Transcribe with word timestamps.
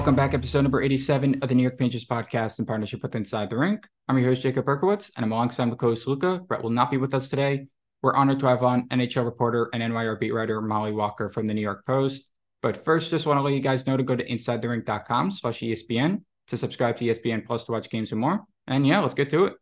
welcome 0.00 0.16
back. 0.16 0.32
Episode 0.32 0.62
number 0.62 0.80
87 0.80 1.40
of 1.42 1.50
the 1.50 1.54
New 1.54 1.60
York 1.60 1.76
Rangers 1.78 2.06
podcast 2.06 2.58
in 2.58 2.64
partnership 2.64 3.02
with 3.02 3.14
Inside 3.14 3.50
the 3.50 3.58
Rink. 3.58 3.86
I'm 4.08 4.16
your 4.16 4.28
host, 4.28 4.40
Jacob 4.40 4.64
Berkowitz, 4.64 5.10
and 5.14 5.26
I'm 5.26 5.30
alongside 5.30 5.66
my 5.66 5.74
co 5.74 5.88
host, 5.88 6.06
Luca. 6.06 6.38
Brett 6.38 6.62
will 6.62 6.70
not 6.70 6.90
be 6.90 6.96
with 6.96 7.12
us 7.12 7.28
today. 7.28 7.66
We're 8.00 8.14
honored 8.14 8.40
to 8.40 8.46
have 8.46 8.62
on 8.62 8.88
NHL 8.88 9.26
reporter 9.26 9.68
and 9.74 9.82
NYR 9.82 10.18
beat 10.18 10.30
writer 10.30 10.62
Mollie 10.62 10.92
Walker 10.92 11.28
from 11.28 11.46
the 11.46 11.52
New 11.52 11.60
York 11.60 11.84
Post. 11.84 12.30
But 12.62 12.82
first, 12.82 13.10
just 13.10 13.26
want 13.26 13.36
to 13.40 13.42
let 13.42 13.52
you 13.52 13.60
guys 13.60 13.86
know 13.86 13.98
to 13.98 14.02
go 14.02 14.16
to 14.16 14.24
InsideTheRink.com 14.24 15.32
slash 15.32 15.60
ESPN 15.60 16.22
to 16.46 16.56
subscribe 16.56 16.96
to 16.96 17.04
ESPN 17.04 17.44
Plus 17.44 17.64
to 17.64 17.72
watch 17.72 17.90
games 17.90 18.10
and 18.10 18.22
more. 18.22 18.42
And 18.68 18.86
yeah, 18.86 19.00
let's 19.00 19.12
get 19.12 19.28
to 19.28 19.44
it. 19.44 19.54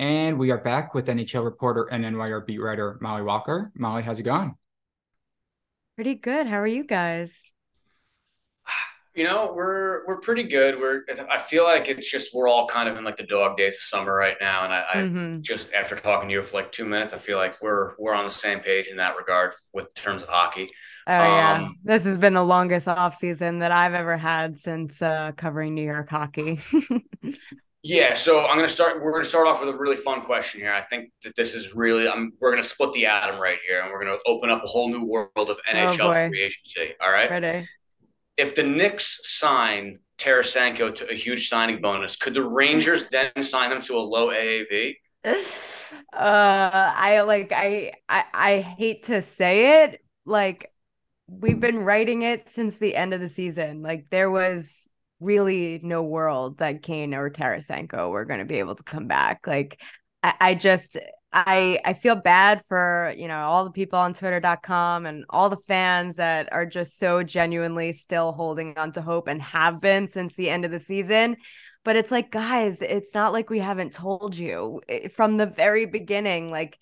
And 0.00 0.40
we 0.40 0.50
are 0.50 0.58
back 0.58 0.92
with 0.92 1.06
NHL 1.06 1.44
reporter 1.44 1.84
and 1.84 2.04
NYR 2.04 2.44
beat 2.44 2.60
writer 2.60 2.98
Mollie 3.00 3.22
Walker. 3.22 3.70
Mollie, 3.76 4.02
how's 4.02 4.18
it 4.18 4.24
going? 4.24 4.56
Pretty 5.96 6.14
good. 6.16 6.46
How 6.46 6.60
are 6.60 6.66
you 6.66 6.84
guys? 6.84 7.52
You 9.14 9.22
know, 9.22 9.52
we're 9.54 10.04
we're 10.08 10.16
pretty 10.16 10.42
good. 10.42 10.76
We're 10.80 11.02
I 11.30 11.38
feel 11.38 11.62
like 11.62 11.86
it's 11.88 12.10
just 12.10 12.34
we're 12.34 12.48
all 12.48 12.66
kind 12.66 12.88
of 12.88 12.96
in 12.96 13.04
like 13.04 13.16
the 13.16 13.26
dog 13.26 13.56
days 13.56 13.74
of 13.74 13.82
summer 13.82 14.12
right 14.12 14.34
now. 14.40 14.64
And 14.64 14.72
I, 14.72 14.84
mm-hmm. 14.96 15.36
I 15.36 15.38
just 15.38 15.72
after 15.72 15.94
talking 15.94 16.28
to 16.28 16.32
you 16.34 16.42
for 16.42 16.56
like 16.56 16.72
two 16.72 16.84
minutes, 16.84 17.12
I 17.12 17.18
feel 17.18 17.38
like 17.38 17.62
we're 17.62 17.92
we're 17.96 18.12
on 18.12 18.24
the 18.24 18.30
same 18.30 18.58
page 18.58 18.88
in 18.88 18.96
that 18.96 19.16
regard 19.16 19.52
with 19.72 19.94
terms 19.94 20.24
of 20.24 20.28
hockey. 20.28 20.68
Oh 21.06 21.14
um, 21.14 21.22
yeah. 21.22 21.68
This 21.84 22.02
has 22.02 22.18
been 22.18 22.34
the 22.34 22.42
longest 22.42 22.88
off 22.88 23.14
season 23.14 23.60
that 23.60 23.70
I've 23.70 23.94
ever 23.94 24.16
had 24.16 24.58
since 24.58 25.00
uh, 25.00 25.30
covering 25.36 25.76
New 25.76 25.84
York 25.84 26.10
hockey. 26.10 26.58
Yeah, 27.84 28.14
so 28.14 28.46
I'm 28.46 28.56
gonna 28.56 28.66
start. 28.66 29.02
We're 29.02 29.12
gonna 29.12 29.26
start 29.26 29.46
off 29.46 29.60
with 29.60 29.68
a 29.68 29.76
really 29.76 29.96
fun 29.96 30.22
question 30.22 30.62
here. 30.62 30.72
I 30.72 30.80
think 30.80 31.10
that 31.22 31.36
this 31.36 31.54
is 31.54 31.74
really. 31.74 32.08
I'm, 32.08 32.32
we're 32.40 32.50
gonna 32.50 32.62
split 32.62 32.94
the 32.94 33.04
atom 33.04 33.38
right 33.38 33.58
here, 33.68 33.82
and 33.82 33.92
we're 33.92 34.02
gonna 34.02 34.16
open 34.24 34.48
up 34.48 34.64
a 34.64 34.66
whole 34.66 34.88
new 34.88 35.04
world 35.04 35.30
of 35.36 35.58
NHL 35.70 36.00
oh 36.00 36.28
free 36.28 36.42
agency. 36.42 36.94
All 36.98 37.10
right. 37.10 37.30
Ready. 37.30 37.68
If 38.38 38.54
the 38.54 38.62
Knicks 38.62 39.20
sign 39.24 39.98
Tarasenko 40.16 40.94
to 40.94 41.10
a 41.10 41.14
huge 41.14 41.50
signing 41.50 41.82
bonus, 41.82 42.16
could 42.16 42.32
the 42.32 42.42
Rangers 42.42 43.06
then 43.12 43.30
sign 43.42 43.70
him 43.70 43.82
to 43.82 43.98
a 43.98 44.00
low 44.00 44.28
AAV? 44.28 44.94
Uh, 46.10 46.92
I 46.96 47.20
like. 47.20 47.52
I 47.52 47.92
I 48.08 48.24
I 48.32 48.60
hate 48.60 49.04
to 49.04 49.20
say 49.20 49.84
it. 49.84 50.00
Like, 50.24 50.72
we've 51.28 51.60
been 51.60 51.80
writing 51.80 52.22
it 52.22 52.48
since 52.48 52.78
the 52.78 52.96
end 52.96 53.12
of 53.12 53.20
the 53.20 53.28
season. 53.28 53.82
Like, 53.82 54.06
there 54.08 54.30
was 54.30 54.88
really 55.24 55.80
no 55.82 56.02
world 56.02 56.58
that 56.58 56.82
Kane 56.82 57.14
or 57.14 57.30
Tarasenko 57.30 58.10
were 58.10 58.24
going 58.24 58.40
to 58.40 58.44
be 58.44 58.58
able 58.58 58.74
to 58.74 58.82
come 58.82 59.06
back. 59.06 59.46
Like, 59.46 59.80
I, 60.22 60.34
I 60.40 60.54
just, 60.54 60.98
I, 61.32 61.80
I 61.84 61.94
feel 61.94 62.14
bad 62.14 62.62
for, 62.68 63.12
you 63.16 63.26
know, 63.26 63.40
all 63.40 63.64
the 63.64 63.70
people 63.70 63.98
on 63.98 64.14
twitter.com 64.14 65.06
and 65.06 65.24
all 65.30 65.50
the 65.50 65.56
fans 65.56 66.16
that 66.16 66.52
are 66.52 66.66
just 66.66 66.98
so 66.98 67.22
genuinely 67.22 67.92
still 67.92 68.32
holding 68.32 68.78
on 68.78 68.92
to 68.92 69.02
hope 69.02 69.26
and 69.26 69.42
have 69.42 69.80
been 69.80 70.06
since 70.06 70.34
the 70.34 70.50
end 70.50 70.64
of 70.64 70.70
the 70.70 70.78
season. 70.78 71.36
But 71.84 71.96
it's 71.96 72.10
like, 72.10 72.30
guys, 72.30 72.80
it's 72.80 73.14
not 73.14 73.32
like 73.32 73.50
we 73.50 73.58
haven't 73.58 73.92
told 73.92 74.36
you 74.36 74.80
eh, 74.88 75.08
from 75.08 75.36
the 75.36 75.46
very 75.46 75.86
beginning. 75.86 76.50
Like, 76.50 76.78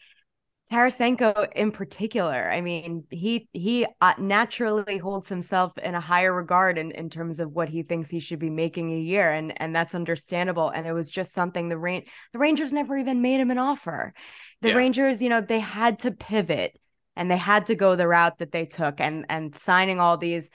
Tarasenko 0.72 1.52
in 1.52 1.70
particular, 1.70 2.50
I 2.50 2.62
mean, 2.62 3.04
he 3.10 3.46
he 3.52 3.86
uh, 4.00 4.14
naturally 4.16 4.96
holds 4.96 5.28
himself 5.28 5.76
in 5.76 5.94
a 5.94 6.00
higher 6.00 6.32
regard 6.32 6.78
in, 6.78 6.92
in 6.92 7.10
terms 7.10 7.40
of 7.40 7.52
what 7.52 7.68
he 7.68 7.82
thinks 7.82 8.08
he 8.08 8.20
should 8.20 8.38
be 8.38 8.48
making 8.48 8.90
a 8.90 8.98
year, 8.98 9.30
and 9.30 9.52
and 9.60 9.76
that's 9.76 9.94
understandable. 9.94 10.70
And 10.70 10.86
it 10.86 10.94
was 10.94 11.10
just 11.10 11.34
something 11.34 11.68
the 11.68 11.76
rain 11.76 12.04
the 12.32 12.38
Rangers 12.38 12.72
never 12.72 12.96
even 12.96 13.20
made 13.20 13.38
him 13.38 13.50
an 13.50 13.58
offer. 13.58 14.14
The 14.62 14.70
yeah. 14.70 14.76
Rangers, 14.76 15.20
you 15.20 15.28
know, 15.28 15.42
they 15.42 15.60
had 15.60 15.98
to 16.00 16.10
pivot 16.10 16.80
and 17.16 17.30
they 17.30 17.36
had 17.36 17.66
to 17.66 17.74
go 17.74 17.94
the 17.94 18.08
route 18.08 18.38
that 18.38 18.50
they 18.52 18.64
took, 18.64 18.98
and 18.98 19.26
and 19.28 19.54
signing 19.58 20.00
all 20.00 20.16
these 20.16 20.48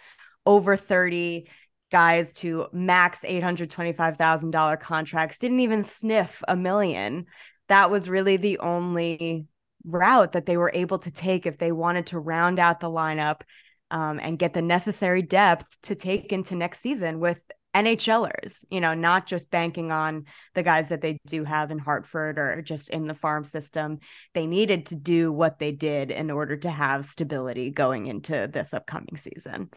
over 0.48 0.76
thirty 0.76 1.48
guys 1.92 2.34
to 2.34 2.66
max 2.74 3.20
eight 3.24 3.44
hundred 3.44 3.70
twenty 3.70 3.94
five 3.94 4.18
thousand 4.18 4.50
dollar 4.50 4.78
contracts 4.78 5.38
didn't 5.38 5.60
even 5.60 5.84
sniff 5.84 6.42
a 6.48 6.56
million. 6.56 7.28
That 7.68 7.92
was 7.92 8.10
really 8.10 8.38
the 8.38 8.58
only 8.58 9.46
route 9.88 10.34
that 10.34 10.46
they 10.46 10.58
were 10.58 10.72
able 10.74 11.00
to 11.00 11.12
take 11.12 11.46
if 11.46 11.58
they 11.58 11.72
wanted 11.72 12.08
to 12.08 12.20
round 12.20 12.60
out 12.60 12.80
the 12.80 12.90
lineup 12.90 13.42
um, 13.90 14.20
and 14.22 14.38
get 14.38 14.54
the 14.54 14.62
necessary 14.62 15.22
depth 15.22 15.66
to 15.84 15.96
take 15.96 16.32
into 16.32 16.56
next 16.56 16.82
season 16.82 17.20
with 17.20 17.40
NHLers, 17.74 18.66
you 18.72 18.82
know, 18.82 18.94
not 18.94 19.28
just 19.28 19.52
banking 19.52 19.92
on 19.92 20.26
the 20.56 20.64
guys 20.64 20.90
that 20.90 21.02
they 21.02 21.20
do 21.28 21.44
have 21.44 21.70
in 21.70 21.78
Hartford 21.78 22.40
or 22.40 22.62
just 22.62 22.90
in 22.90 23.08
the 23.08 23.14
farm 23.14 23.44
system. 23.44 24.00
They 24.34 24.48
needed 24.48 24.88
to 24.88 24.96
do 24.96 25.32
what 25.32 25.60
they 25.60 25.72
did 25.72 26.10
in 26.10 26.32
order 26.32 26.58
to 26.58 26.72
have 26.72 27.06
stability 27.06 27.70
going 27.70 28.08
into 28.08 28.50
this 28.52 28.74
upcoming 28.74 29.16
season. 29.16 29.70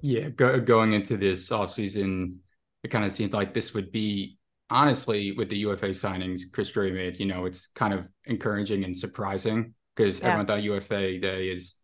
yeah, 0.00 0.28
go, 0.30 0.60
going 0.60 0.92
into 0.92 1.16
this 1.16 1.48
offseason, 1.50 2.36
it 2.82 2.88
kind 2.88 3.04
of 3.04 3.12
seemed 3.12 3.32
like 3.32 3.54
this 3.54 3.74
would 3.74 3.92
be 3.92 4.36
honestly, 4.74 5.32
with 5.32 5.48
the 5.48 5.58
UFA 5.58 5.90
signings 5.90 6.42
Chris 6.52 6.70
Drury 6.70 6.92
made, 6.92 7.20
you 7.20 7.26
know, 7.26 7.46
it's 7.46 7.68
kind 7.68 7.94
of 7.94 8.06
encouraging 8.24 8.84
and 8.84 8.96
surprising 8.96 9.72
because 9.94 10.18
yeah. 10.18 10.26
everyone 10.26 10.46
thought 10.46 10.62
UFA 10.62 11.18
day 11.18 11.48
is 11.48 11.74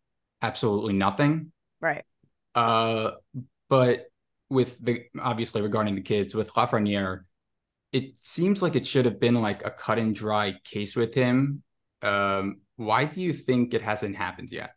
absolutely 0.43 0.93
nothing. 0.95 1.53
Right. 1.81 2.05
Uh, 2.55 3.12
but 3.69 4.06
with 4.49 4.77
the 4.84 5.05
obviously 5.21 5.62
regarding 5.62 5.95
the 5.95 6.00
kids 6.00 6.34
with 6.34 6.53
Lafreniere, 6.55 7.21
it 7.93 8.17
seems 8.19 8.61
like 8.61 8.75
it 8.75 8.84
should 8.84 9.05
have 9.05 9.21
been 9.21 9.41
like 9.41 9.65
a 9.65 9.71
cut 9.71 9.99
and 9.99 10.15
dry 10.15 10.56
case 10.65 10.97
with 10.97 11.15
him. 11.15 11.62
Um, 12.03 12.62
why 12.77 13.05
do 13.05 13.23
you 13.23 13.33
think 13.33 13.73
it 13.73 13.83
hasn't 13.83 14.17
happened 14.17 14.50
yet? 14.50 14.75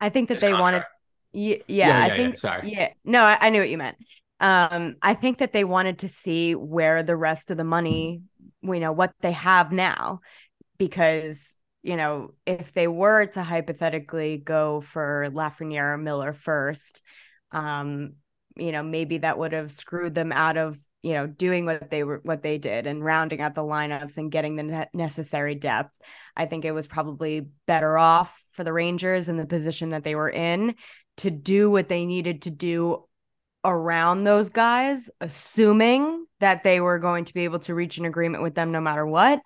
I 0.00 0.08
think 0.08 0.30
that 0.30 0.40
they 0.40 0.54
wanted. 0.54 0.84
Yeah, 1.32 1.56
yeah, 1.66 1.88
yeah, 1.88 2.04
I 2.04 2.16
think. 2.16 2.34
Yeah, 2.34 2.38
sorry. 2.38 2.72
Yeah, 2.72 2.88
no, 3.04 3.22
I, 3.22 3.36
I 3.38 3.50
knew 3.50 3.60
what 3.60 3.68
you 3.68 3.76
meant 3.76 3.98
um 4.40 4.96
i 5.02 5.14
think 5.14 5.38
that 5.38 5.52
they 5.52 5.64
wanted 5.64 5.98
to 5.98 6.08
see 6.08 6.54
where 6.54 7.02
the 7.02 7.16
rest 7.16 7.50
of 7.50 7.56
the 7.56 7.64
money 7.64 8.22
you 8.62 8.80
know 8.80 8.92
what 8.92 9.12
they 9.20 9.32
have 9.32 9.72
now. 9.72 10.20
Because 10.78 11.58
you 11.82 11.96
know 11.96 12.34
if 12.46 12.72
they 12.72 12.88
were 12.88 13.26
to 13.26 13.42
hypothetically 13.42 14.36
go 14.38 14.80
for 14.80 15.26
lafreniere 15.30 15.94
or 15.94 15.96
miller 15.96 16.32
first 16.32 17.02
um 17.52 18.14
you 18.56 18.72
know 18.72 18.82
maybe 18.82 19.18
that 19.18 19.38
would 19.38 19.52
have 19.52 19.70
screwed 19.70 20.14
them 20.14 20.32
out 20.32 20.56
of 20.56 20.76
you 21.02 21.12
know 21.12 21.26
doing 21.26 21.64
what 21.64 21.90
they 21.90 22.02
were 22.02 22.20
what 22.24 22.42
they 22.42 22.58
did 22.58 22.86
and 22.86 23.04
rounding 23.04 23.40
out 23.40 23.54
the 23.54 23.62
lineups 23.62 24.18
and 24.18 24.32
getting 24.32 24.56
the 24.56 24.88
necessary 24.92 25.54
depth. 25.54 25.92
I 26.36 26.46
think 26.46 26.64
it 26.64 26.72
was 26.72 26.86
probably 26.86 27.46
better 27.66 27.96
off 27.96 28.36
for 28.52 28.64
the 28.64 28.72
rangers 28.72 29.28
in 29.28 29.36
the 29.36 29.46
position 29.46 29.90
that 29.90 30.04
they 30.04 30.14
were 30.14 30.30
in 30.30 30.74
to 31.18 31.30
do 31.30 31.70
what 31.70 31.88
they 31.88 32.06
needed 32.06 32.42
to 32.42 32.50
do 32.50 33.04
around 33.64 34.24
those 34.24 34.48
guys, 34.48 35.10
assuming 35.20 36.26
that 36.40 36.62
they 36.62 36.80
were 36.80 36.98
going 36.98 37.24
to 37.24 37.34
be 37.34 37.44
able 37.44 37.58
to 37.60 37.74
reach 37.74 37.98
an 37.98 38.04
agreement 38.04 38.42
with 38.42 38.54
them 38.54 38.70
no 38.70 38.80
matter 38.80 39.06
what, 39.06 39.40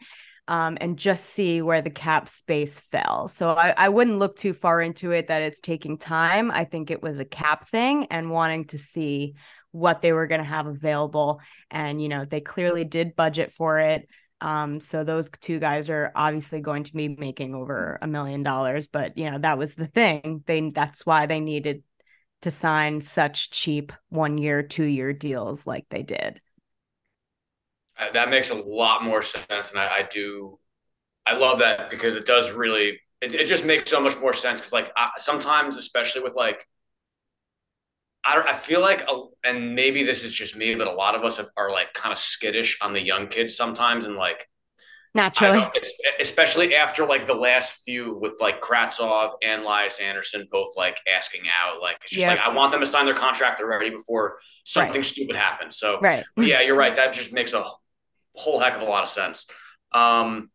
um, 0.49 0.77
and 0.81 0.99
just 0.99 1.27
see 1.27 1.63
where 1.63 1.83
the 1.83 1.91
cap 1.91 2.29
space 2.29 2.79
fell. 2.79 3.29
So 3.29 3.51
I, 3.51 3.75
I 3.77 3.89
wouldn't 3.89 4.19
look 4.19 4.37
too 4.37 4.53
far 4.53 4.81
into 4.81 5.13
it 5.13 5.29
that 5.29 5.43
it's 5.43 5.61
taking 5.61 5.99
time. 5.99 6.51
I 6.51 6.65
think 6.65 6.91
it 6.91 7.03
was 7.03 7.19
a 7.19 7.25
cap 7.25 7.69
thing 7.69 8.07
and 8.11 8.31
wanting 8.31 8.67
to 8.67 8.79
see 8.79 9.35
what 9.71 10.03
they 10.03 10.13
were 10.13 10.27
going 10.27 10.41
to 10.41 10.47
have 10.47 10.67
available. 10.67 11.41
And, 11.71 12.03
you 12.03 12.09
know, 12.09 12.25
they 12.25 12.41
clearly 12.41 12.85
did 12.85 13.17
budget 13.17 13.53
for 13.53 13.79
it. 13.79 14.09
Um, 14.43 14.81
so 14.81 15.05
those 15.05 15.31
two 15.41 15.61
guys 15.61 15.89
are 15.89 16.11
obviously 16.17 16.61
going 16.61 16.83
to 16.85 16.93
be 16.93 17.09
making 17.09 17.55
over 17.55 17.99
a 18.03 18.09
million 18.09 18.43
dollars, 18.43 18.89
but 18.89 19.17
you 19.17 19.31
know, 19.31 19.39
that 19.39 19.57
was 19.57 19.77
the 19.77 19.87
thing. 19.87 20.43
They 20.47 20.69
that's 20.69 21.07
why 21.07 21.27
they 21.27 21.39
needed 21.39 21.85
to 22.43 22.51
sign 22.51 23.01
such 23.01 23.51
cheap 23.51 23.93
one 24.11 24.39
year, 24.39 24.63
two 24.63 24.85
year 24.85 25.13
deals 25.13 25.67
like 25.67 25.87
they 25.89 26.03
did. 26.03 26.41
Uh, 27.99 28.13
that 28.13 28.31
makes 28.31 28.51
a 28.51 28.55
lot 28.55 29.03
more 29.03 29.23
sense. 29.23 29.71
And 29.71 29.79
I, 29.79 29.87
I 29.87 30.09
do, 30.13 30.59
I 31.27 31.37
love 31.37 31.61
that 31.61 31.91
because 31.91 32.15
it 32.15 32.27
does 32.27 32.51
really, 32.51 33.01
it, 33.21 33.35
it 33.35 33.47
just 33.47 33.65
makes 33.65 33.91
so 33.91 34.01
much 34.01 34.19
more 34.19 34.35
sense. 34.35 34.61
Cause 34.61 34.73
like 34.73 34.93
I, 34.97 35.11
sometimes, 35.19 35.77
especially 35.77 36.23
with 36.23 36.35
like, 36.35 36.67
I, 38.25 38.43
I 38.49 38.55
feel 38.55 38.81
like, 38.81 39.03
a, 39.09 39.25
and 39.45 39.75
maybe 39.75 40.05
this 40.05 40.25
is 40.25 40.33
just 40.33 40.57
me, 40.57 40.75
but 40.75 40.87
a 40.87 40.93
lot 40.93 41.15
of 41.15 41.25
us 41.25 41.41
are 41.57 41.71
like 41.71 41.93
kind 41.93 42.13
of 42.13 42.19
skittish 42.19 42.79
on 42.81 42.93
the 42.93 43.01
young 43.01 43.29
kids 43.29 43.57
sometimes. 43.57 44.05
And 44.05 44.17
like, 44.17 44.49
Naturally. 45.15 45.63
especially 46.21 46.75
after 46.75 47.05
like 47.05 47.27
the 47.27 47.35
last 47.35 47.83
few 47.85 48.17
with 48.17 48.39
like 48.41 48.63
Kravtsov 48.63 49.33
and 49.43 49.63
Lias 49.63 49.99
Andersson 50.01 50.49
both 50.51 50.75
like 50.77 50.97
asking 51.15 51.43
out. 51.61 51.83
Like, 51.83 51.97
it's 52.03 52.13
just 52.13 52.21
yep. 52.21 52.39
like, 52.39 52.47
I 52.47 52.55
want 52.55 52.73
them 52.73 52.81
to 52.81 52.87
sign 52.87 53.05
their 53.05 53.15
contract 53.15 53.61
already 53.61 53.91
before 53.91 54.39
something 54.65 55.03
right. 55.03 55.05
stupid 55.05 55.37
happens. 55.37 55.77
So, 55.77 56.01
right. 56.01 56.25
yeah, 56.39 56.63
you're 56.63 56.77
right. 56.77 56.97
That 56.97 57.13
just 57.13 57.33
makes 57.33 57.53
a 57.53 57.63
whole 58.35 58.59
heck 58.59 58.75
of 58.77 58.83
a 58.83 58.87
lot 58.87 59.03
of 59.03 59.11
sense. 59.11 59.45
Um, 59.93 60.51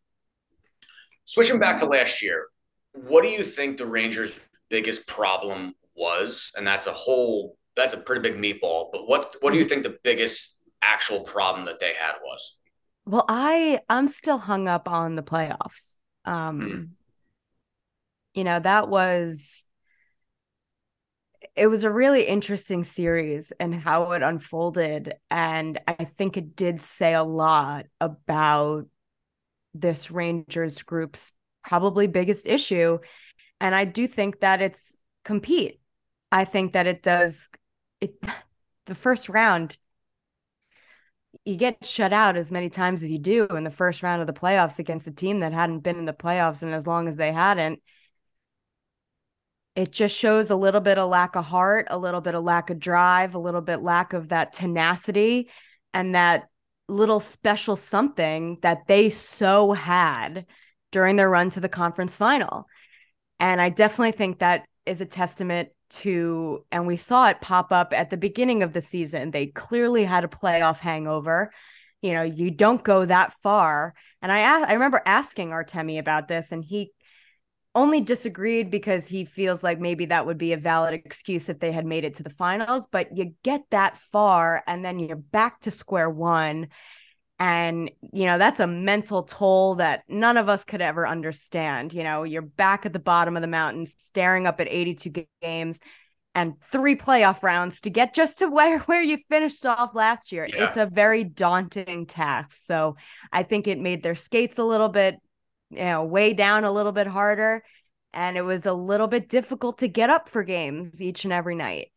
switching 1.25 1.59
back 1.59 1.77
to 1.79 1.85
last 1.85 2.23
year, 2.23 2.47
what 2.93 3.21
do 3.21 3.29
you 3.29 3.43
think 3.43 3.77
the 3.77 3.85
Rangers' 3.85 4.33
biggest 4.69 5.05
problem 5.05 5.75
was? 5.95 6.51
And 6.55 6.65
that's 6.65 6.87
a 6.87 6.93
whole, 6.93 7.57
that's 7.75 7.93
a 7.93 7.97
pretty 7.97 8.27
big 8.27 8.39
meatball. 8.39 8.87
But 8.91 9.07
what, 9.07 9.35
what 9.41 9.53
do 9.53 9.59
you 9.59 9.65
think 9.65 9.83
the 9.83 9.97
biggest 10.03 10.55
actual 10.81 11.21
problem 11.21 11.67
that 11.67 11.79
they 11.79 11.93
had 11.93 12.13
was? 12.23 12.56
Well, 13.07 13.25
I 13.29 13.79
I'm 13.87 14.09
still 14.09 14.37
hung 14.37 14.67
up 14.67 14.89
on 14.89 15.15
the 15.15 15.23
playoffs. 15.23 15.95
Um 16.25 16.59
mm. 16.59 16.89
you 18.33 18.43
know, 18.43 18.59
that 18.59 18.89
was 18.89 19.65
it 21.55 21.67
was 21.67 21.85
a 21.85 21.91
really 21.91 22.23
interesting 22.23 22.83
series 22.83 23.53
and 23.59 23.73
how 23.73 24.11
it 24.11 24.21
unfolded. 24.21 25.15
And 25.31 25.79
I 25.87 26.03
think 26.03 26.35
it 26.35 26.55
did 26.55 26.81
say 26.81 27.13
a 27.13 27.23
lot 27.23 27.85
about 28.01 28.87
this 29.73 30.11
Rangers 30.11 30.81
group's 30.83 31.31
probably 31.63 32.07
biggest 32.07 32.45
issue. 32.45 32.99
And 33.61 33.73
I 33.73 33.85
do 33.85 34.07
think 34.07 34.41
that 34.41 34.61
it's 34.61 34.97
compete. 35.23 35.79
I 36.31 36.43
think 36.43 36.73
that 36.73 36.87
it 36.87 37.01
does 37.01 37.49
it 38.01 38.21
the 38.85 38.95
first 38.95 39.29
round 39.29 39.77
you 41.45 41.55
get 41.55 41.85
shut 41.85 42.13
out 42.13 42.37
as 42.37 42.51
many 42.51 42.69
times 42.69 43.03
as 43.03 43.11
you 43.11 43.19
do 43.19 43.45
in 43.47 43.63
the 43.63 43.71
first 43.71 44.03
round 44.03 44.21
of 44.21 44.27
the 44.27 44.33
playoffs 44.33 44.79
against 44.79 45.07
a 45.07 45.11
team 45.11 45.39
that 45.39 45.53
hadn't 45.53 45.79
been 45.79 45.97
in 45.97 46.05
the 46.05 46.13
playoffs 46.13 46.61
and 46.61 46.73
as 46.73 46.87
long 46.87 47.07
as 47.07 47.15
they 47.15 47.31
hadn't 47.31 47.81
it 49.77 49.91
just 49.91 50.17
shows 50.17 50.49
a 50.49 50.55
little 50.55 50.81
bit 50.81 50.97
of 50.97 51.07
lack 51.07 51.35
of 51.35 51.45
heart, 51.45 51.85
a 51.91 51.99
little 51.99 52.19
bit 52.19 52.33
of 52.33 52.43
lack 52.43 52.71
of 52.71 52.79
drive, 52.79 53.35
a 53.35 53.39
little 53.39 53.61
bit 53.61 53.83
lack 53.83 54.13
of 54.13 54.29
that 54.29 54.51
tenacity 54.51 55.49
and 55.93 56.15
that 56.15 56.45
little 56.87 57.19
special 57.19 57.75
something 57.75 58.57
that 58.63 58.87
they 58.87 59.11
so 59.11 59.73
had 59.73 60.47
during 60.91 61.15
their 61.15 61.29
run 61.29 61.51
to 61.51 61.59
the 61.59 61.69
conference 61.69 62.15
final. 62.15 62.65
And 63.39 63.61
I 63.61 63.69
definitely 63.69 64.13
think 64.13 64.39
that 64.39 64.65
is 64.87 64.99
a 64.99 65.05
testament 65.05 65.69
to, 65.89 66.65
and 66.71 66.87
we 66.87 66.97
saw 66.97 67.29
it 67.29 67.41
pop 67.41 67.71
up 67.71 67.93
at 67.93 68.09
the 68.09 68.17
beginning 68.17 68.63
of 68.63 68.73
the 68.73 68.81
season. 68.81 69.31
They 69.31 69.47
clearly 69.47 70.03
had 70.03 70.23
a 70.23 70.29
playoff 70.29 70.79
hangover. 70.79 71.51
You 72.01 72.13
know, 72.13 72.23
you 72.23 72.51
don't 72.51 72.83
go 72.83 73.05
that 73.05 73.33
far. 73.41 73.93
And 74.21 74.31
I 74.31 74.63
I 74.63 74.73
remember 74.73 75.01
asking 75.05 75.49
Artemi 75.49 75.99
about 75.99 76.27
this, 76.27 76.51
and 76.51 76.63
he 76.63 76.91
only 77.77 78.01
disagreed 78.01 78.71
because 78.71 79.05
he 79.05 79.23
feels 79.23 79.61
like 79.61 79.79
maybe 79.79 80.07
that 80.07 80.25
would 80.25 80.39
be 80.39 80.53
a 80.53 80.57
valid 80.57 80.95
excuse 80.95 81.47
if 81.47 81.59
they 81.59 81.71
had 81.71 81.85
made 81.85 82.03
it 82.03 82.15
to 82.15 82.23
the 82.23 82.29
finals. 82.31 82.87
But 82.91 83.15
you 83.15 83.35
get 83.43 83.61
that 83.69 83.99
far 84.11 84.63
and 84.65 84.83
then 84.83 84.97
you're 84.97 85.15
back 85.15 85.61
to 85.61 85.71
square 85.71 86.09
one. 86.09 86.69
And, 87.39 87.91
you 88.13 88.25
know, 88.25 88.39
that's 88.39 88.59
a 88.59 88.65
mental 88.65 89.23
toll 89.23 89.75
that 89.75 90.03
none 90.07 90.37
of 90.37 90.49
us 90.49 90.63
could 90.63 90.81
ever 90.81 91.07
understand. 91.07 91.93
You 91.93 92.03
know, 92.03 92.23
you're 92.23 92.41
back 92.41 92.85
at 92.85 92.93
the 92.93 92.99
bottom 92.99 93.37
of 93.37 93.41
the 93.41 93.47
mountain, 93.47 93.85
staring 93.85 94.47
up 94.47 94.59
at 94.59 94.67
82 94.67 95.25
games 95.41 95.79
and 96.33 96.59
three 96.61 96.95
playoff 96.95 97.43
rounds 97.43 97.81
to 97.81 97.89
get 97.89 98.13
just 98.13 98.39
to 98.39 98.47
where, 98.47 98.79
where 98.85 99.01
you 99.01 99.19
finished 99.29 99.65
off 99.65 99.93
last 99.93 100.31
year. 100.31 100.47
Yeah. 100.47 100.65
It's 100.65 100.77
a 100.77 100.87
very 100.87 101.23
daunting 101.23 102.07
task. 102.07 102.59
So 102.63 102.95
I 103.31 103.43
think 103.43 103.67
it 103.67 103.79
made 103.79 104.01
their 104.01 104.15
skates 104.15 104.57
a 104.57 104.63
little 104.63 104.89
bit 104.89 105.17
you 105.69 105.83
know, 105.83 106.05
way 106.05 106.33
down 106.33 106.63
a 106.63 106.71
little 106.71 106.91
bit 106.91 107.07
harder. 107.07 107.63
And 108.13 108.37
it 108.37 108.41
was 108.41 108.65
a 108.65 108.73
little 108.73 109.07
bit 109.07 109.29
difficult 109.29 109.79
to 109.79 109.87
get 109.87 110.09
up 110.09 110.29
for 110.29 110.43
games 110.43 111.01
each 111.01 111.23
and 111.23 111.33
every 111.33 111.55
night. 111.55 111.91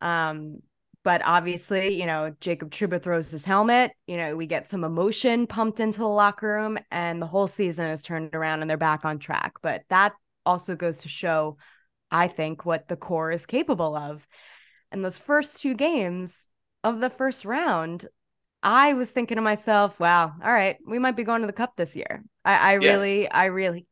Um, 0.00 0.60
but 1.02 1.22
obviously, 1.24 1.98
you 1.98 2.06
know, 2.06 2.34
Jacob 2.40 2.70
Trouba 2.70 3.02
throws 3.02 3.30
his 3.30 3.44
helmet. 3.44 3.92
You 4.06 4.16
know, 4.16 4.36
we 4.36 4.46
get 4.46 4.68
some 4.68 4.84
emotion 4.84 5.46
pumped 5.46 5.80
into 5.80 6.00
the 6.00 6.06
locker 6.06 6.52
room, 6.52 6.78
and 6.90 7.22
the 7.22 7.26
whole 7.26 7.46
season 7.46 7.86
is 7.86 8.02
turned 8.02 8.34
around 8.34 8.60
and 8.60 8.68
they're 8.68 8.76
back 8.76 9.04
on 9.04 9.18
track. 9.18 9.54
But 9.62 9.82
that 9.88 10.12
also 10.44 10.76
goes 10.76 10.98
to 10.98 11.08
show, 11.08 11.56
I 12.10 12.28
think, 12.28 12.66
what 12.66 12.88
the 12.88 12.96
core 12.96 13.30
is 13.30 13.46
capable 13.46 13.96
of. 13.96 14.26
And 14.92 15.04
those 15.04 15.18
first 15.18 15.62
two 15.62 15.74
games 15.74 16.48
of 16.84 17.00
the 17.00 17.10
first 17.10 17.44
round, 17.44 18.06
I 18.62 18.92
was 18.92 19.10
thinking 19.10 19.36
to 19.36 19.42
myself, 19.42 20.00
wow, 20.00 20.34
all 20.42 20.52
right, 20.52 20.76
we 20.86 20.98
might 20.98 21.16
be 21.16 21.24
going 21.24 21.40
to 21.40 21.46
the 21.46 21.52
cup 21.52 21.76
this 21.76 21.96
year. 21.96 22.22
I, 22.44 22.74
I 22.74 22.78
yeah. 22.78 22.88
really, 22.90 23.30
I 23.30 23.46
really, 23.46 23.86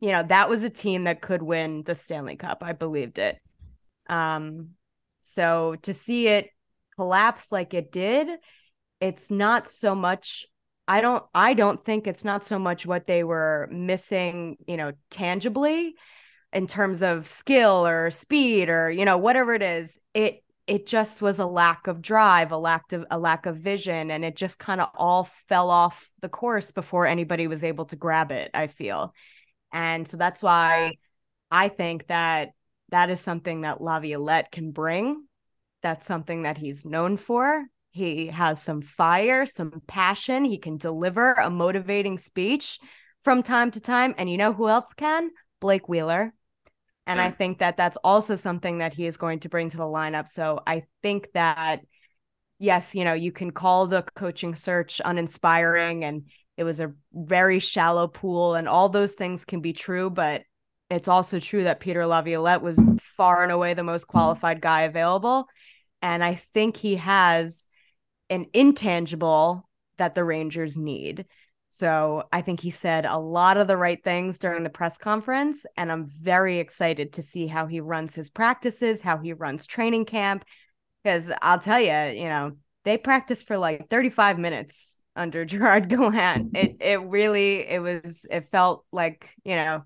you 0.00 0.10
know, 0.10 0.24
that 0.24 0.50
was 0.50 0.62
a 0.62 0.70
team 0.70 1.04
that 1.04 1.22
could 1.22 1.42
win 1.42 1.84
the 1.84 1.94
Stanley 1.94 2.36
Cup. 2.36 2.58
I 2.62 2.72
believed 2.74 3.18
it. 3.18 3.38
Um, 4.08 4.70
so 5.30 5.76
to 5.82 5.94
see 5.94 6.28
it 6.28 6.48
collapse 6.96 7.50
like 7.52 7.74
it 7.74 7.92
did, 7.92 8.28
it's 9.00 9.30
not 9.30 9.66
so 9.66 9.94
much 9.94 10.46
I 10.88 11.00
don't 11.00 11.24
I 11.34 11.54
don't 11.54 11.84
think 11.84 12.06
it's 12.08 12.24
not 12.24 12.44
so 12.44 12.58
much 12.58 12.84
what 12.84 13.06
they 13.06 13.22
were 13.22 13.68
missing, 13.70 14.56
you 14.66 14.76
know, 14.76 14.92
tangibly 15.08 15.94
in 16.52 16.66
terms 16.66 17.00
of 17.02 17.28
skill 17.28 17.86
or 17.86 18.10
speed 18.10 18.68
or 18.68 18.90
you 18.90 19.04
know 19.04 19.16
whatever 19.16 19.54
it 19.54 19.62
is. 19.62 20.00
It 20.14 20.42
it 20.66 20.86
just 20.86 21.22
was 21.22 21.38
a 21.38 21.46
lack 21.46 21.86
of 21.86 22.02
drive, 22.02 22.52
a 22.52 22.56
lack 22.58 22.92
of 22.92 23.06
a 23.10 23.18
lack 23.18 23.46
of 23.46 23.56
vision, 23.56 24.10
and 24.10 24.24
it 24.24 24.36
just 24.36 24.58
kind 24.58 24.80
of 24.80 24.88
all 24.94 25.24
fell 25.48 25.70
off 25.70 26.08
the 26.22 26.28
course 26.28 26.72
before 26.72 27.06
anybody 27.06 27.46
was 27.46 27.62
able 27.64 27.84
to 27.86 27.96
grab 27.96 28.32
it. 28.32 28.50
I 28.52 28.66
feel, 28.66 29.14
and 29.72 30.08
so 30.08 30.16
that's 30.16 30.42
why 30.42 30.94
I 31.50 31.68
think 31.68 32.08
that 32.08 32.50
that 32.90 33.10
is 33.10 33.20
something 33.20 33.62
that 33.62 33.80
Laviolette 33.80 34.52
can 34.52 34.72
bring. 34.72 35.24
That's 35.82 36.06
something 36.06 36.42
that 36.42 36.58
he's 36.58 36.84
known 36.84 37.16
for. 37.16 37.64
He 37.90 38.28
has 38.28 38.62
some 38.62 38.82
fire, 38.82 39.46
some 39.46 39.82
passion. 39.86 40.44
He 40.44 40.58
can 40.58 40.76
deliver 40.76 41.32
a 41.32 41.50
motivating 41.50 42.18
speech 42.18 42.78
from 43.24 43.42
time 43.42 43.70
to 43.72 43.80
time. 43.80 44.14
And 44.16 44.30
you 44.30 44.36
know 44.36 44.52
who 44.52 44.68
else 44.68 44.92
can? 44.94 45.30
Blake 45.60 45.88
Wheeler. 45.88 46.32
And 47.06 47.18
yeah. 47.18 47.24
I 47.24 47.30
hmm. 47.30 47.36
think 47.36 47.58
that 47.58 47.76
that's 47.76 47.96
also 48.04 48.36
something 48.36 48.78
that 48.78 48.94
he 48.94 49.06
is 49.06 49.16
going 49.16 49.40
to 49.40 49.48
bring 49.48 49.70
to 49.70 49.76
the 49.76 49.82
lineup. 49.82 50.28
So 50.28 50.60
I 50.66 50.84
think 51.02 51.28
that, 51.34 51.80
yes, 52.58 52.94
you 52.94 53.04
know, 53.04 53.14
you 53.14 53.32
can 53.32 53.50
call 53.50 53.86
the 53.86 54.02
coaching 54.14 54.54
search 54.54 55.00
uninspiring 55.04 56.04
and 56.04 56.24
it 56.56 56.64
was 56.64 56.78
a 56.78 56.92
very 57.12 57.58
shallow 57.58 58.06
pool 58.06 58.54
and 58.54 58.68
all 58.68 58.88
those 58.88 59.14
things 59.14 59.44
can 59.44 59.60
be 59.60 59.72
true. 59.72 60.10
But 60.10 60.42
it's 60.90 61.08
also 61.08 61.38
true 61.38 61.64
that 61.64 61.80
Peter 61.80 62.04
Laviolette 62.06 62.62
was 62.62 62.80
far 63.16 63.42
and 63.42 63.52
away 63.52 63.74
the 63.74 63.84
most 63.84 64.06
qualified 64.06 64.60
guy 64.60 64.82
available. 64.82 65.46
And 66.02 66.24
I 66.24 66.34
think 66.34 66.76
he 66.76 66.96
has 66.96 67.66
an 68.28 68.46
intangible 68.52 69.68
that 69.98 70.14
the 70.14 70.24
Rangers 70.24 70.76
need. 70.76 71.26
So 71.68 72.24
I 72.32 72.42
think 72.42 72.58
he 72.58 72.70
said 72.70 73.06
a 73.06 73.16
lot 73.16 73.56
of 73.56 73.68
the 73.68 73.76
right 73.76 74.02
things 74.02 74.40
during 74.40 74.64
the 74.64 74.70
press 74.70 74.98
conference. 74.98 75.64
And 75.76 75.92
I'm 75.92 76.06
very 76.06 76.58
excited 76.58 77.12
to 77.14 77.22
see 77.22 77.46
how 77.46 77.66
he 77.66 77.80
runs 77.80 78.14
his 78.14 78.28
practices, 78.28 79.00
how 79.00 79.18
he 79.18 79.32
runs 79.32 79.66
training 79.66 80.06
camp. 80.06 80.44
Because 81.04 81.30
I'll 81.40 81.60
tell 81.60 81.80
you, 81.80 82.20
you 82.20 82.28
know, 82.28 82.56
they 82.84 82.98
practiced 82.98 83.46
for 83.46 83.56
like 83.56 83.88
35 83.88 84.38
minutes 84.38 85.00
under 85.14 85.44
Gerard 85.46 85.88
Gallant. 85.88 86.56
It 86.56 86.76
it 86.80 87.00
really 87.02 87.66
it 87.68 87.80
was 87.80 88.26
it 88.28 88.50
felt 88.50 88.84
like, 88.90 89.30
you 89.44 89.54
know, 89.54 89.84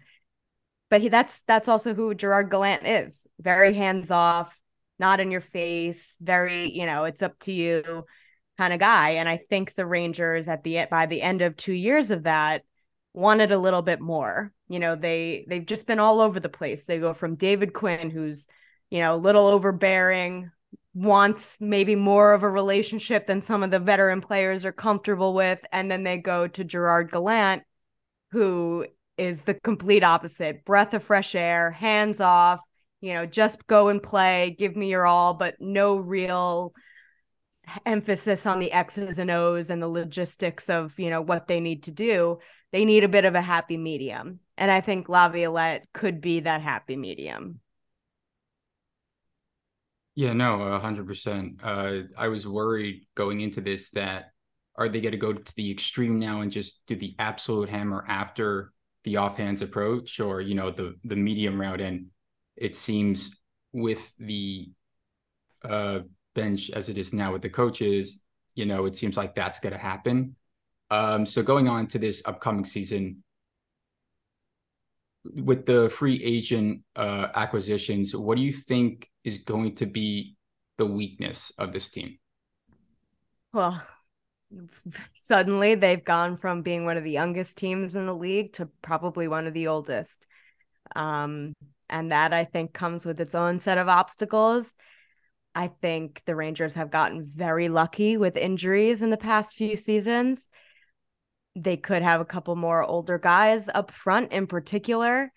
but 0.95 1.01
he 1.01 1.09
that's 1.09 1.41
that's 1.49 1.67
also 1.67 1.93
who 1.93 2.15
Gerard 2.15 2.53
Gallant 2.53 2.87
is. 2.87 3.27
Very 3.41 3.75
hands 3.75 4.13
off, 4.13 4.57
not 5.01 5.19
in 5.19 5.33
your 5.33 5.41
face, 5.41 6.15
very, 6.21 6.71
you 6.71 6.87
know, 6.87 7.03
it's 7.03 7.21
up 7.21 7.37
to 7.41 7.53
you 7.53 8.05
kind 8.59 8.73
of 8.73 8.79
guy. 8.79 9.11
And 9.11 9.29
I 9.29 9.39
think 9.39 9.75
the 9.75 9.87
Rangers 9.87 10.47
at 10.47 10.63
the 10.63 10.87
by 10.89 11.07
the 11.07 11.21
end 11.21 11.43
of 11.43 11.57
two 11.57 11.73
years 11.73 12.13
of 12.13 12.23
that 12.23 12.63
wanted 13.13 13.51
a 13.51 13.59
little 13.59 13.83
bit 13.83 14.01
more. 14.01 14.53
You 14.69 14.79
know, 14.79 14.95
they 14.95 15.45
they've 15.49 15.67
just 15.67 15.89
been 15.89 15.99
all 15.99 16.21
over 16.21 16.39
the 16.39 16.49
place. 16.49 16.85
They 16.85 17.01
go 17.01 17.13
from 17.13 17.35
David 17.35 17.73
Quinn, 17.73 18.09
who's, 18.09 18.47
you 18.89 19.01
know, 19.01 19.17
a 19.17 19.27
little 19.27 19.49
overbearing, 19.49 20.53
wants 20.95 21.59
maybe 21.61 21.97
more 21.97 22.35
of 22.35 22.45
a 22.45 22.49
relationship 22.49 23.27
than 23.27 23.41
some 23.41 23.65
of 23.65 23.73
the 23.73 23.81
veteran 23.81 24.21
players 24.21 24.65
are 24.65 24.71
comfortable 24.71 25.35
with. 25.35 25.61
And 25.73 25.91
then 25.91 26.05
they 26.05 26.19
go 26.19 26.47
to 26.47 26.63
Gerard 26.63 27.11
Gallant, 27.11 27.65
who 28.31 28.87
is 29.17 29.45
the 29.45 29.55
complete 29.55 30.03
opposite 30.03 30.65
breath 30.65 30.95
of 30.95 31.03
fresh 31.03 31.35
air, 31.35 31.71
hands 31.71 32.21
off, 32.21 32.61
you 33.01 33.15
know, 33.15 33.27
just 33.27 33.67
go 33.67 33.89
and 33.89 34.03
play, 34.03 34.57
give 34.59 34.77
me 34.77 34.91
your 34.91 35.07
all, 35.07 35.35
but 35.35 35.57
no 35.61 35.97
real 35.97 36.73
emphasis 37.87 38.47
on 38.47 38.59
the 38.59 38.73
X's 38.73 39.19
and 39.19 39.31
O's 39.31 39.71
and 39.71 39.83
the 39.83 39.89
logistics 39.89 40.69
of, 40.69 40.99
you 40.99 41.11
know, 41.11 41.23
what 41.23 41.47
they 41.47 41.61
need 41.61 41.85
to 41.85 41.93
do. 41.93 42.39
They 42.73 42.85
need 42.85 43.05
a 43.05 43.09
bit 43.09 43.25
of 43.25 43.35
a 43.35 43.41
happy 43.41 43.77
medium. 43.77 44.41
And 44.57 44.71
I 44.71 44.81
think 44.81 45.09
Laviolette 45.09 45.87
could 45.93 46.21
be 46.21 46.41
that 46.41 46.61
happy 46.61 46.97
medium. 46.97 47.61
Yeah, 50.15 50.33
no, 50.33 50.79
hundred 50.79 51.03
uh, 51.03 51.07
percent. 51.07 51.61
I 51.65 52.29
was 52.29 52.47
worried 52.47 53.07
going 53.15 53.41
into 53.41 53.61
this 53.61 53.91
that 53.91 54.31
are 54.77 54.89
they 54.89 55.01
going 55.01 55.13
to 55.13 55.19
go 55.19 55.33
to 55.33 55.55
the 55.57 55.71
extreme 55.71 56.19
now 56.19 56.41
and 56.41 56.51
just 56.51 56.83
do 56.87 56.97
the 56.97 57.15
absolute 57.19 57.69
hammer 57.69 58.05
after 58.09 58.73
the 59.05 59.15
offhands 59.15 59.63
approach, 59.63 60.21
or 60.21 60.41
you 60.41 60.55
know 60.55 60.71
the 60.71 60.97
the 61.05 61.17
medium 61.17 61.61
route? 61.61 61.81
And 61.81 62.07
it 62.57 62.77
seems 62.77 63.41
with 63.73 64.13
the 64.19 64.71
uh, 65.65 66.01
bench 66.35 66.71
as 66.71 66.89
it 66.89 66.99
is 66.99 67.13
now 67.13 67.33
with 67.33 67.43
the 67.43 67.51
coaches, 67.51 68.25
you 68.55 68.67
know, 68.67 68.87
it 68.87 68.97
seems 68.97 69.17
like 69.17 69.35
that's 69.35 69.61
going 69.61 69.73
to 69.73 69.79
happen. 69.79 70.37
Um, 70.91 71.27
so 71.27 71.43
going 71.43 71.69
on 71.69 71.87
to 71.89 71.99
this 71.99 72.23
upcoming 72.27 72.65
season, 72.65 73.25
with 75.25 75.65
the 75.67 75.89
free 75.91 76.21
agent 76.23 76.83
uh, 76.97 77.29
acquisitions, 77.35 78.15
what 78.15 78.37
do 78.37 78.43
you 78.43 78.53
think 78.53 79.09
is 79.25 79.39
going 79.39 79.75
to 79.77 79.87
be 79.87 80.37
the 80.77 80.87
weakness 80.87 81.51
of 81.59 81.73
this 81.73 81.89
team? 81.89 82.19
Well, 83.53 83.83
suddenly 85.13 85.75
they've 85.75 86.05
gone 86.05 86.37
from 86.37 86.63
being 86.63 86.85
one 86.85 86.97
of 86.97 87.05
the 87.05 87.11
youngest 87.11 87.59
teams 87.59 87.95
in 87.95 88.07
the 88.07 88.15
league 88.15 88.53
to 88.55 88.69
probably 88.83 89.29
one 89.29 89.47
of 89.47 89.55
the 89.55 89.69
oldest. 89.69 90.27
Um, 90.95 91.55
And 91.89 92.13
that 92.13 92.33
I 92.33 92.45
think 92.45 92.73
comes 92.73 93.05
with 93.05 93.21
its 93.21 93.35
own 93.35 93.59
set 93.59 93.79
of 93.79 93.89
obstacles. 93.89 94.75
I 95.55 95.69
think 95.69 96.23
the 96.25 96.35
Rangers 96.35 96.75
have 96.75 96.91
gotten 96.91 97.31
very 97.35 97.69
lucky 97.69 98.17
with 98.17 98.37
injuries 98.37 99.03
in 99.03 99.11
the 99.11 99.17
past 99.17 99.55
few 99.55 99.77
seasons. 99.77 100.49
They 101.55 101.77
could 101.77 102.03
have 102.03 102.21
a 102.21 102.25
couple 102.25 102.57
more 102.57 102.83
older 102.83 103.19
guys 103.19 103.69
up 103.73 103.91
front 103.91 104.33
in 104.33 104.47
particular. 104.47 105.31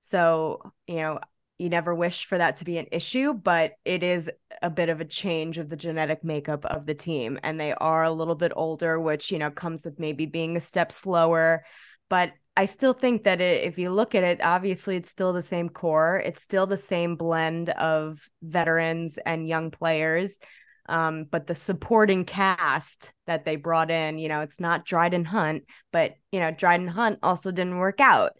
So, 0.00 0.72
you 0.86 0.96
know, 0.96 1.20
you 1.62 1.68
never 1.68 1.94
wish 1.94 2.26
for 2.26 2.36
that 2.36 2.56
to 2.56 2.64
be 2.64 2.76
an 2.76 2.88
issue, 2.90 3.32
but 3.32 3.74
it 3.84 4.02
is 4.02 4.28
a 4.60 4.68
bit 4.68 4.88
of 4.88 5.00
a 5.00 5.04
change 5.04 5.58
of 5.58 5.68
the 5.68 5.76
genetic 5.76 6.24
makeup 6.24 6.64
of 6.64 6.86
the 6.86 6.94
team. 6.94 7.38
And 7.42 7.58
they 7.58 7.72
are 7.72 8.02
a 8.02 8.10
little 8.10 8.34
bit 8.34 8.52
older, 8.56 9.00
which, 9.00 9.30
you 9.30 9.38
know, 9.38 9.50
comes 9.50 9.84
with 9.84 10.00
maybe 10.00 10.26
being 10.26 10.56
a 10.56 10.60
step 10.60 10.90
slower. 10.90 11.64
But 12.10 12.32
I 12.56 12.64
still 12.64 12.92
think 12.92 13.24
that 13.24 13.40
it, 13.40 13.64
if 13.64 13.78
you 13.78 13.90
look 13.90 14.14
at 14.14 14.24
it, 14.24 14.42
obviously 14.42 14.96
it's 14.96 15.08
still 15.08 15.32
the 15.32 15.40
same 15.40 15.68
core. 15.68 16.20
It's 16.24 16.42
still 16.42 16.66
the 16.66 16.76
same 16.76 17.14
blend 17.14 17.70
of 17.70 18.20
veterans 18.42 19.18
and 19.24 19.46
young 19.46 19.70
players. 19.70 20.40
Um, 20.88 21.26
but 21.30 21.46
the 21.46 21.54
supporting 21.54 22.24
cast 22.24 23.12
that 23.26 23.44
they 23.44 23.54
brought 23.54 23.90
in, 23.90 24.18
you 24.18 24.28
know, 24.28 24.40
it's 24.40 24.58
not 24.58 24.84
Dryden 24.84 25.24
Hunt, 25.24 25.62
but 25.92 26.16
you 26.32 26.40
know, 26.40 26.50
Dryden 26.50 26.88
Hunt 26.88 27.20
also 27.22 27.52
didn't 27.52 27.78
work 27.78 28.00
out. 28.00 28.32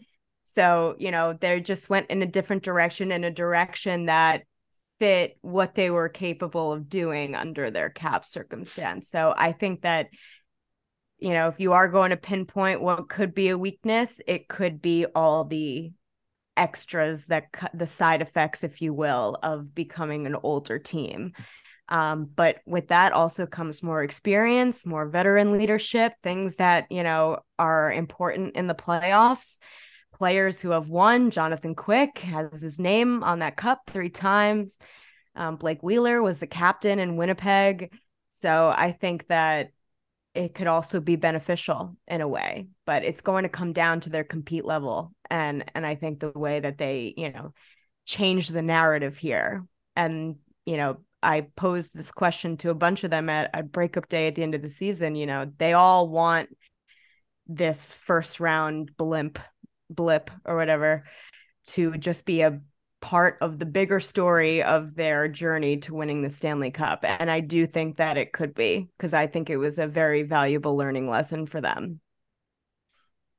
So, 0.43 0.95
you 0.99 1.11
know, 1.11 1.33
they 1.33 1.59
just 1.61 1.89
went 1.89 2.09
in 2.09 2.21
a 2.21 2.27
different 2.27 2.63
direction, 2.63 3.11
in 3.11 3.23
a 3.23 3.31
direction 3.31 4.05
that 4.05 4.43
fit 4.99 5.37
what 5.41 5.75
they 5.75 5.89
were 5.89 6.09
capable 6.09 6.71
of 6.71 6.89
doing 6.89 7.35
under 7.35 7.69
their 7.69 7.89
cap 7.89 8.25
circumstance. 8.25 9.09
So 9.09 9.33
I 9.35 9.51
think 9.51 9.81
that, 9.81 10.07
you 11.17 11.33
know, 11.33 11.47
if 11.47 11.59
you 11.59 11.73
are 11.73 11.87
going 11.87 12.11
to 12.11 12.17
pinpoint 12.17 12.81
what 12.81 13.09
could 13.09 13.33
be 13.33 13.49
a 13.49 13.57
weakness, 13.57 14.21
it 14.27 14.47
could 14.47 14.81
be 14.81 15.05
all 15.15 15.45
the 15.45 15.91
extras 16.55 17.25
that 17.25 17.45
the 17.73 17.87
side 17.87 18.21
effects, 18.21 18.63
if 18.63 18.81
you 18.81 18.93
will, 18.93 19.37
of 19.41 19.73
becoming 19.73 20.27
an 20.27 20.35
older 20.43 20.77
team. 20.77 21.33
Um, 21.89 22.29
but 22.33 22.57
with 22.65 22.89
that 22.89 23.11
also 23.11 23.45
comes 23.45 23.83
more 23.83 24.03
experience, 24.03 24.85
more 24.85 25.07
veteran 25.07 25.51
leadership, 25.51 26.13
things 26.23 26.57
that, 26.57 26.87
you 26.89 27.03
know, 27.03 27.39
are 27.59 27.91
important 27.91 28.55
in 28.55 28.67
the 28.67 28.75
playoffs 28.75 29.57
players 30.13 30.61
who 30.61 30.69
have 30.69 30.89
won. 30.89 31.31
Jonathan 31.31 31.75
Quick 31.75 32.19
has 32.19 32.61
his 32.61 32.79
name 32.79 33.23
on 33.23 33.39
that 33.39 33.57
cup 33.57 33.81
three 33.87 34.09
times. 34.09 34.77
Um, 35.35 35.55
Blake 35.57 35.81
Wheeler 35.81 36.21
was 36.21 36.39
the 36.39 36.47
captain 36.47 36.99
in 36.99 37.17
Winnipeg. 37.17 37.91
So 38.29 38.73
I 38.75 38.91
think 38.91 39.27
that 39.27 39.71
it 40.33 40.55
could 40.55 40.67
also 40.67 40.99
be 40.99 41.15
beneficial 41.15 41.95
in 42.07 42.21
a 42.21 42.27
way, 42.27 42.67
but 42.85 43.03
it's 43.03 43.21
going 43.21 43.43
to 43.43 43.49
come 43.49 43.73
down 43.73 43.99
to 44.01 44.09
their 44.09 44.23
compete 44.23 44.65
level. 44.65 45.13
And 45.29 45.63
and 45.75 45.85
I 45.85 45.95
think 45.95 46.19
the 46.19 46.31
way 46.31 46.59
that 46.59 46.77
they, 46.77 47.13
you 47.15 47.31
know, 47.31 47.53
change 48.05 48.47
the 48.47 48.61
narrative 48.61 49.17
here. 49.17 49.65
And, 49.95 50.37
you 50.65 50.77
know, 50.77 50.97
I 51.21 51.41
posed 51.55 51.95
this 51.95 52.11
question 52.11 52.57
to 52.57 52.69
a 52.69 52.75
bunch 52.75 53.03
of 53.03 53.11
them 53.11 53.29
at, 53.29 53.51
at 53.53 53.71
breakup 53.71 54.09
day 54.09 54.27
at 54.27 54.35
the 54.35 54.43
end 54.43 54.55
of 54.55 54.61
the 54.61 54.69
season. 54.69 55.15
You 55.15 55.25
know, 55.25 55.51
they 55.57 55.73
all 55.73 56.07
want 56.09 56.49
this 57.47 57.93
first 57.93 58.39
round 58.39 58.95
blimp 58.97 59.39
blip 59.95 60.31
or 60.45 60.55
whatever 60.55 61.05
to 61.65 61.91
just 61.97 62.25
be 62.25 62.41
a 62.41 62.59
part 63.01 63.37
of 63.41 63.59
the 63.59 63.65
bigger 63.65 63.99
story 63.99 64.63
of 64.63 64.95
their 64.95 65.27
journey 65.27 65.77
to 65.77 65.93
winning 65.93 66.21
the 66.21 66.29
Stanley 66.29 66.71
Cup. 66.71 67.03
And 67.03 67.29
I 67.29 67.41
do 67.41 67.67
think 67.67 67.97
that 67.97 68.17
it 68.17 68.31
could 68.31 68.53
be 68.53 68.89
because 68.97 69.13
I 69.13 69.27
think 69.27 69.49
it 69.49 69.57
was 69.57 69.77
a 69.77 69.87
very 69.87 70.23
valuable 70.23 70.77
learning 70.77 71.09
lesson 71.09 71.45
for 71.45 71.59
them. 71.59 71.99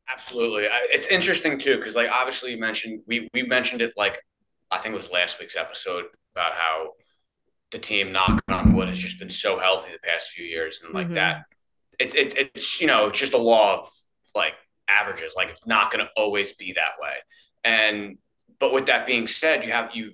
Absolutely. 0.07 0.67
It's 0.69 1.07
interesting 1.09 1.59
too, 1.59 1.79
because 1.79 1.95
like 1.95 2.11
obviously 2.11 2.53
you 2.53 2.61
mentioned 2.61 3.01
we 3.07 3.29
we 3.33 3.43
mentioned 3.43 3.81
it 3.81 3.95
like 3.97 4.21
I 4.71 4.79
think 4.79 4.95
it 4.95 4.99
was 4.99 5.11
last 5.11 5.41
week's 5.41 5.57
episode 5.57 6.05
about 6.35 6.53
how 6.53 6.91
the 7.73 7.79
team 7.79 8.13
knock 8.13 8.43
on 8.49 8.75
wood 8.75 8.89
has 8.89 8.99
just 8.99 9.19
been 9.19 9.31
so 9.31 9.59
healthy 9.59 9.91
the 9.93 10.07
past 10.07 10.29
few 10.29 10.45
years 10.45 10.81
and 10.85 10.93
like 10.93 11.07
mm-hmm. 11.07 11.15
that 11.15 11.45
it, 11.99 12.15
it 12.15 12.51
it's 12.55 12.81
you 12.81 12.87
know 12.87 13.07
it's 13.07 13.19
just 13.19 13.33
a 13.33 13.39
law 13.39 13.81
of 13.81 13.89
like 14.35 14.55
averages. 14.89 15.35
Like 15.37 15.51
it's 15.51 15.67
not 15.67 15.93
going 15.93 16.05
to 16.05 16.11
always 16.17 16.53
be 16.55 16.73
that 16.75 17.01
way. 17.01 17.15
And 17.65 18.19
but 18.59 18.73
with 18.73 18.87
that 18.87 19.07
being 19.07 19.27
said, 19.27 19.65
you 19.65 19.73
have 19.73 19.91
you 19.95 20.13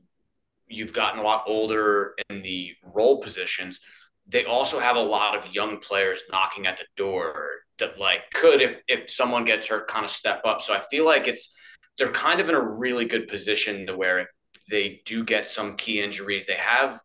you've 0.68 0.92
gotten 0.92 1.20
a 1.20 1.22
lot 1.22 1.44
older 1.46 2.14
in 2.28 2.42
the 2.42 2.72
role 2.82 3.20
positions. 3.20 3.80
They 4.26 4.44
also 4.44 4.78
have 4.78 4.96
a 4.96 5.02
lot 5.02 5.36
of 5.36 5.52
young 5.52 5.78
players 5.78 6.20
knocking 6.30 6.66
at 6.66 6.78
the 6.78 6.84
door 6.96 7.50
that 7.78 7.98
like 7.98 8.30
could 8.32 8.60
if 8.60 8.76
if 8.86 9.10
someone 9.10 9.44
gets 9.44 9.66
hurt 9.66 9.88
kind 9.88 10.04
of 10.04 10.10
step 10.10 10.42
up. 10.44 10.62
So 10.62 10.74
I 10.74 10.80
feel 10.90 11.04
like 11.04 11.26
it's 11.26 11.54
they're 11.98 12.12
kind 12.12 12.40
of 12.40 12.48
in 12.48 12.54
a 12.54 12.60
really 12.60 13.04
good 13.04 13.28
position 13.28 13.86
to 13.86 13.96
where 13.96 14.20
if 14.20 14.28
they 14.70 15.02
do 15.04 15.24
get 15.24 15.48
some 15.48 15.76
key 15.76 16.00
injuries, 16.00 16.46
they 16.46 16.54
have 16.54 17.00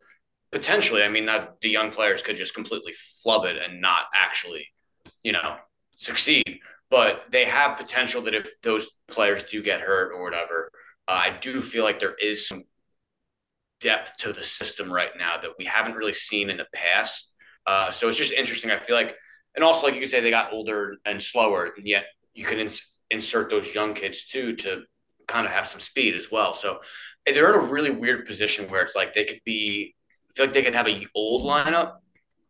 potentially. 0.51 1.03
I 1.03 1.09
mean, 1.09 1.25
not, 1.25 1.59
the 1.61 1.69
young 1.69 1.91
players 1.91 2.21
could 2.21 2.37
just 2.37 2.53
completely 2.53 2.93
flub 3.21 3.45
it 3.45 3.57
and 3.57 3.81
not 3.81 4.03
actually, 4.13 4.67
you 5.23 5.33
know, 5.33 5.57
succeed 5.97 6.59
but 6.89 7.23
they 7.31 7.45
have 7.45 7.77
potential 7.77 8.21
that 8.23 8.33
if 8.33 8.49
those 8.61 8.89
players 9.07 9.43
do 9.43 9.61
get 9.63 9.81
hurt 9.81 10.11
or 10.13 10.23
whatever, 10.23 10.71
uh, 11.07 11.11
I 11.11 11.37
do 11.41 11.61
feel 11.61 11.83
like 11.83 11.99
there 11.99 12.15
is 12.15 12.47
some 12.47 12.63
depth 13.81 14.17
to 14.17 14.33
the 14.33 14.43
system 14.43 14.91
right 14.91 15.11
now 15.17 15.37
that 15.41 15.51
we 15.57 15.65
haven't 15.65 15.95
really 15.95 16.13
seen 16.13 16.49
in 16.49 16.57
the 16.57 16.67
past. 16.73 17.33
Uh, 17.65 17.91
so 17.91 18.09
it's 18.09 18.17
just 18.17 18.33
interesting. 18.33 18.71
I 18.71 18.79
feel 18.79 18.95
like, 18.95 19.15
and 19.55 19.63
also 19.63 19.85
like 19.85 19.95
you 19.95 20.01
could 20.01 20.09
say, 20.09 20.21
they 20.21 20.29
got 20.29 20.53
older 20.53 20.95
and 21.05 21.21
slower, 21.21 21.71
and 21.77 21.87
yet 21.87 22.05
you 22.33 22.45
can 22.45 22.59
ins- 22.59 22.91
insert 23.09 23.49
those 23.49 23.73
young 23.73 23.93
kids 23.93 24.27
too 24.27 24.55
to 24.57 24.83
kind 25.27 25.45
of 25.45 25.51
have 25.51 25.67
some 25.67 25.79
speed 25.79 26.15
as 26.15 26.31
well. 26.31 26.53
So 26.55 26.79
they're 27.25 27.49
in 27.49 27.67
a 27.67 27.71
really 27.71 27.91
weird 27.91 28.25
position 28.25 28.69
where 28.69 28.81
it's 28.83 28.95
like 28.95 29.13
they 29.13 29.25
could 29.25 29.41
be, 29.45 29.95
I 30.29 30.33
feel 30.35 30.45
like 30.45 30.53
they 30.53 30.63
could 30.63 30.75
have 30.75 30.87
a 30.87 31.07
old 31.15 31.45
lineup 31.45 31.95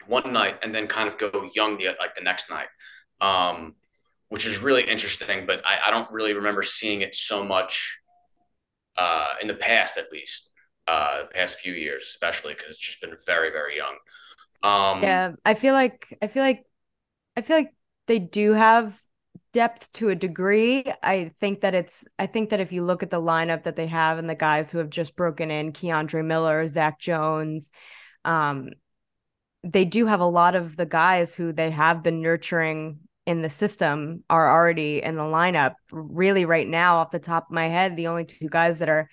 one 0.07 0.33
night 0.33 0.59
and 0.61 0.75
then 0.75 0.87
kind 0.87 1.07
of 1.07 1.17
go 1.17 1.49
young 1.55 1.77
the, 1.77 1.85
like 1.99 2.15
the 2.15 2.21
next 2.21 2.49
night. 2.49 2.67
Um, 3.21 3.75
which 4.35 4.45
is 4.45 4.57
really 4.57 4.83
interesting. 4.83 5.45
But 5.47 5.65
I, 5.65 5.87
I 5.87 5.91
don't 5.91 6.11
really 6.11 6.33
remember 6.33 6.61
seeing 6.61 6.99
it 6.99 7.15
so 7.15 7.45
much 7.45 8.01
uh, 8.97 9.35
in 9.41 9.47
the 9.47 9.53
past, 9.53 9.97
at 9.97 10.11
least 10.11 10.49
uh, 10.89 11.21
the 11.21 11.27
past 11.27 11.59
few 11.59 11.71
years, 11.71 12.03
especially 12.05 12.53
because 12.53 12.71
it's 12.71 12.77
just 12.77 12.99
been 12.99 13.15
very, 13.25 13.49
very 13.51 13.77
young. 13.77 13.95
Um, 14.61 15.01
yeah, 15.01 15.31
I 15.45 15.53
feel 15.53 15.73
like 15.73 16.17
I 16.21 16.27
feel 16.27 16.43
like 16.43 16.65
I 17.37 17.43
feel 17.43 17.55
like 17.55 17.73
they 18.07 18.19
do 18.19 18.51
have 18.51 18.99
depth 19.53 19.93
to 19.93 20.09
a 20.09 20.15
degree. 20.15 20.83
I 21.01 21.31
think 21.39 21.61
that 21.61 21.73
it's 21.73 22.05
I 22.19 22.27
think 22.27 22.49
that 22.49 22.59
if 22.59 22.73
you 22.73 22.83
look 22.83 23.03
at 23.03 23.11
the 23.11 23.21
lineup 23.21 23.63
that 23.63 23.77
they 23.77 23.87
have 23.87 24.17
and 24.17 24.29
the 24.29 24.35
guys 24.35 24.69
who 24.69 24.79
have 24.79 24.89
just 24.89 25.15
broken 25.15 25.49
in, 25.49 25.71
K'Andre 25.71 26.25
Miller, 26.25 26.67
Zach 26.67 26.99
Jones, 26.99 27.71
um, 28.25 28.71
they 29.63 29.85
do 29.85 30.07
have 30.07 30.19
a 30.19 30.25
lot 30.25 30.55
of 30.55 30.75
the 30.75 30.85
guys 30.85 31.33
who 31.33 31.53
they 31.53 31.71
have 31.71 32.03
been 32.03 32.21
nurturing 32.21 32.99
in 33.25 33.41
the 33.41 33.49
system 33.49 34.23
are 34.29 34.51
already 34.51 35.01
in 35.01 35.15
the 35.15 35.23
lineup. 35.23 35.75
Really, 35.91 36.45
right 36.45 36.67
now, 36.67 36.97
off 36.97 37.11
the 37.11 37.19
top 37.19 37.47
of 37.49 37.53
my 37.53 37.67
head, 37.67 37.95
the 37.95 38.07
only 38.07 38.25
two 38.25 38.49
guys 38.49 38.79
that 38.79 38.89
are 38.89 39.09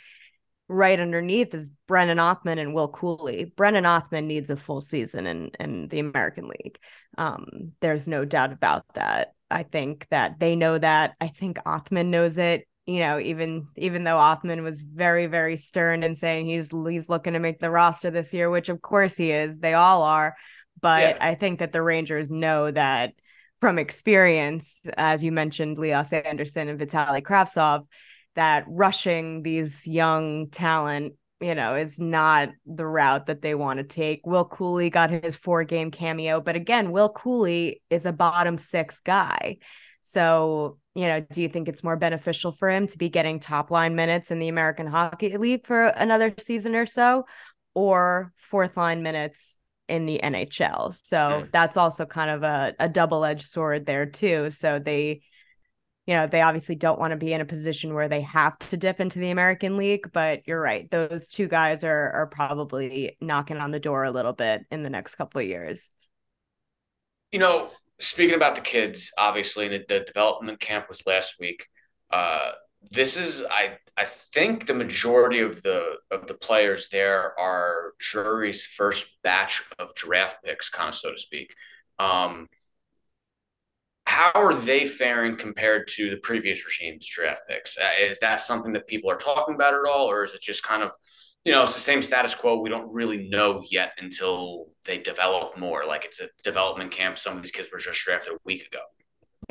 right 0.69 1.01
underneath 1.01 1.55
is 1.55 1.71
Brennan 1.87 2.19
Othmann 2.19 2.59
and 2.59 2.75
Will 2.75 2.89
Cooley. 2.89 3.53
Brennan 3.57 3.85
Othmann 3.85 4.25
needs 4.25 4.51
a 4.51 4.57
full 4.57 4.81
season 4.81 5.27
in 5.27 5.51
in 5.59 5.89
the 5.89 5.99
American 5.99 6.49
League. 6.49 6.79
Um, 7.19 7.73
there's 7.81 8.07
no 8.07 8.25
doubt 8.25 8.53
about 8.53 8.85
that. 8.95 9.35
I 9.51 9.63
think 9.65 10.07
that 10.11 10.41
they 10.41 10.57
know 10.57 10.79
that. 10.79 11.15
I 11.21 11.29
think 11.29 11.59
Othmann 11.67 12.07
knows 12.07 12.39
it. 12.39 12.67
You 12.87 13.01
know, 13.01 13.19
even 13.19 13.69
even 13.77 14.05
though 14.05 14.19
Othmann 14.19 14.63
was 14.63 14.81
very 14.81 15.27
very 15.27 15.57
stern 15.57 16.03
in 16.03 16.15
saying 16.15 16.47
he's 16.47 16.71
he's 16.71 17.09
looking 17.09 17.35
to 17.35 17.39
make 17.39 17.61
the 17.61 17.71
roster 17.71 18.11
this 18.11 18.33
year, 18.35 18.51
which 18.51 18.69
of 18.69 18.83
course 18.83 19.17
he 19.17 19.31
is. 19.31 19.59
They 19.59 19.75
all 19.75 20.03
are. 20.03 20.37
But 20.81 21.17
yeah. 21.17 21.19
I 21.21 21.35
think 21.35 21.61
that 21.61 21.73
the 21.73 21.83
Rangers 21.83 22.31
know 22.31 22.71
that 22.71 23.15
from 23.63 23.79
experience, 23.79 24.81
as 24.97 25.23
you 25.23 25.31
mentioned, 25.31 25.79
Lias 25.79 26.13
Andersson 26.13 26.67
and 26.67 26.81
Vitali 26.81 27.21
Kravtsov, 27.21 27.87
that 28.35 28.65
rushing 28.67 29.45
these 29.45 29.87
young 29.87 30.51
talent, 30.51 31.13
you 31.41 31.55
know, 31.55 31.77
is 31.77 32.01
not 32.01 32.49
the 32.67 32.85
route 32.85 33.27
that 33.27 33.41
they 33.41 33.55
want 33.55 33.79
to 33.79 33.85
take. 33.85 34.27
Will 34.27 34.47
Cooley 34.47 34.91
got 34.91 35.11
his 35.11 35.37
four 35.37 35.63
game 35.63 35.93
cameo, 35.93 36.41
but 36.41 36.57
again, 36.57 36.91
Will 36.91 37.09
Cooley 37.09 37.81
is 37.89 38.05
a 38.05 38.11
bottom 38.13 38.59
six 38.59 38.99
guy. 38.99 39.59
So, 40.01 40.79
you 40.97 41.07
know, 41.07 41.21
do 41.21 41.41
you 41.41 41.49
think 41.49 41.69
it's 41.69 41.85
more 41.85 41.97
beneficial 41.97 42.51
for 42.51 42.69
him 42.69 42.89
to 42.89 42.99
be 42.99 43.11
getting 43.11 43.39
top 43.39 43.71
line 43.71 43.95
minutes 43.95 44.33
in 44.33 44.41
the 44.41 44.49
American 44.49 44.89
Hockey 44.89 45.39
League 45.39 45.69
for 45.69 45.85
another 45.85 46.35
season 46.41 46.75
or 46.75 46.87
so, 46.87 47.27
or 47.75 48.33
fourth 48.39 48.77
line 48.77 49.05
minutes 49.05 49.59
in 49.93 50.07
the 50.07 50.19
NHL. 50.25 50.95
So 51.05 51.17
mm. 51.19 51.53
that's 51.53 51.77
also 51.77 52.07
kind 52.07 52.31
of 52.31 52.43
a, 52.43 52.75
a 52.81 52.89
double 52.89 53.27
edged 53.27 53.47
sword 53.47 53.85
there, 53.85 54.07
too. 54.07 54.51
So 54.51 54.79
they, 54.79 55.21
you 56.07 56.15
know, 56.15 56.27
they 56.27 56.41
obviously 56.41 56.77
don't 56.77 56.99
want 56.99 57.11
to 57.11 57.19
be 57.19 57.35
in 57.35 57.43
a 57.43 57.45
position 57.45 57.93
where 57.93 58.09
they 58.09 58.23
have 58.23 58.59
to 58.71 58.79
dip 58.79 59.01
into 59.01 59.19
the 59.19 59.29
American 59.29 59.77
League. 59.77 60.11
But 60.11 60.49
you're 60.49 60.63
right. 60.63 60.91
Those 60.91 61.29
two 61.29 61.47
guys 61.47 61.85
are, 61.85 62.11
are 62.13 62.27
probably 62.27 63.19
knocking 63.21 63.59
on 63.59 63.71
the 63.71 63.79
door 63.79 64.05
a 64.05 64.11
little 64.11 64.33
bit 64.33 64.63
in 64.71 64.83
the 64.83 64.89
next 64.89 65.17
couple 65.17 65.43
of 65.43 65.47
years. 65.47 65.93
You 67.31 67.39
know, 67.39 67.69
speaking 68.01 68.35
about 68.35 68.55
the 68.55 68.63
kids, 68.63 69.13
obviously, 69.19 69.69
the, 69.69 69.85
the 69.87 70.01
development 70.01 70.59
camp 70.59 70.89
was 70.89 71.03
last 71.07 71.35
week. 71.39 71.67
Uh, 72.11 72.53
this 72.91 73.17
is 73.17 73.45
I 73.45 73.79
I 73.97 74.05
think 74.05 74.67
the 74.67 74.75
majority 74.75 75.41
of 75.41 75.63
the 75.63 75.97
of 76.11 76.27
the 76.27 76.35
players 76.35 76.89
there 76.91 77.39
are 77.39 77.93
Drury's 77.99 78.67
first 78.67 79.07
batch 79.23 79.63
of 79.79 79.95
draft 79.95 80.43
picks, 80.45 80.71
kind 80.71 80.89
of 80.89 80.95
so 80.95 81.13
to 81.13 81.19
speak. 81.19 81.55
Um, 81.99 82.49
how 84.07 84.33
are 84.35 84.55
they 84.55 84.87
faring 84.87 85.37
compared 85.37 85.89
to 85.89 86.11
the 86.11 86.17
previous 86.19 86.65
regime's 86.67 87.07
draft 87.07 87.43
picks? 87.49 87.79
Uh, 87.79 88.05
is 88.05 88.19
that 88.21 88.41
something 88.41 88.73
that 88.73 88.87
people 88.87 89.11
are 89.11 89.17
talking 89.17 89.55
about 89.55 89.75
at 89.75 89.89
all, 89.89 90.11
or 90.11 90.25
is 90.25 90.33
it 90.35 90.43
just 90.43 90.63
kind 90.63 90.83
of 90.83 90.91
you 91.45 91.53
know, 91.53 91.65
it's 91.65 91.75
the 91.75 91.81
same 91.81 92.03
status 92.03 92.35
quo. 92.35 92.61
We 92.61 92.71
don't 92.71 92.93
really 92.95 93.29
know 93.29 93.65
yet 93.69 93.93
until 93.99 94.69
they 94.85 94.99
develop 94.99 95.59
more. 95.59 95.85
Like 95.87 96.05
it's 96.05 96.21
a 96.21 96.29
development 96.45 96.93
camp. 96.93 97.19
Some 97.19 97.37
of 97.37 97.43
these 97.43 97.51
kids 97.51 97.69
were 97.73 97.79
just 97.79 98.01
drafted 98.05 98.35
a 98.35 98.39
week 98.45 98.67
ago. 98.67 98.79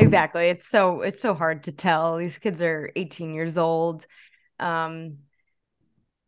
Exactly. 0.02 0.48
It's 0.48 0.68
so 0.68 1.02
it's 1.02 1.22
so 1.22 1.34
hard 1.34 1.64
to 1.64 1.72
tell. 1.72 2.18
These 2.18 2.38
kids 2.38 2.62
are 2.62 2.92
18 2.96 3.34
years 3.34 3.58
old. 3.58 4.06
Um 4.60 5.18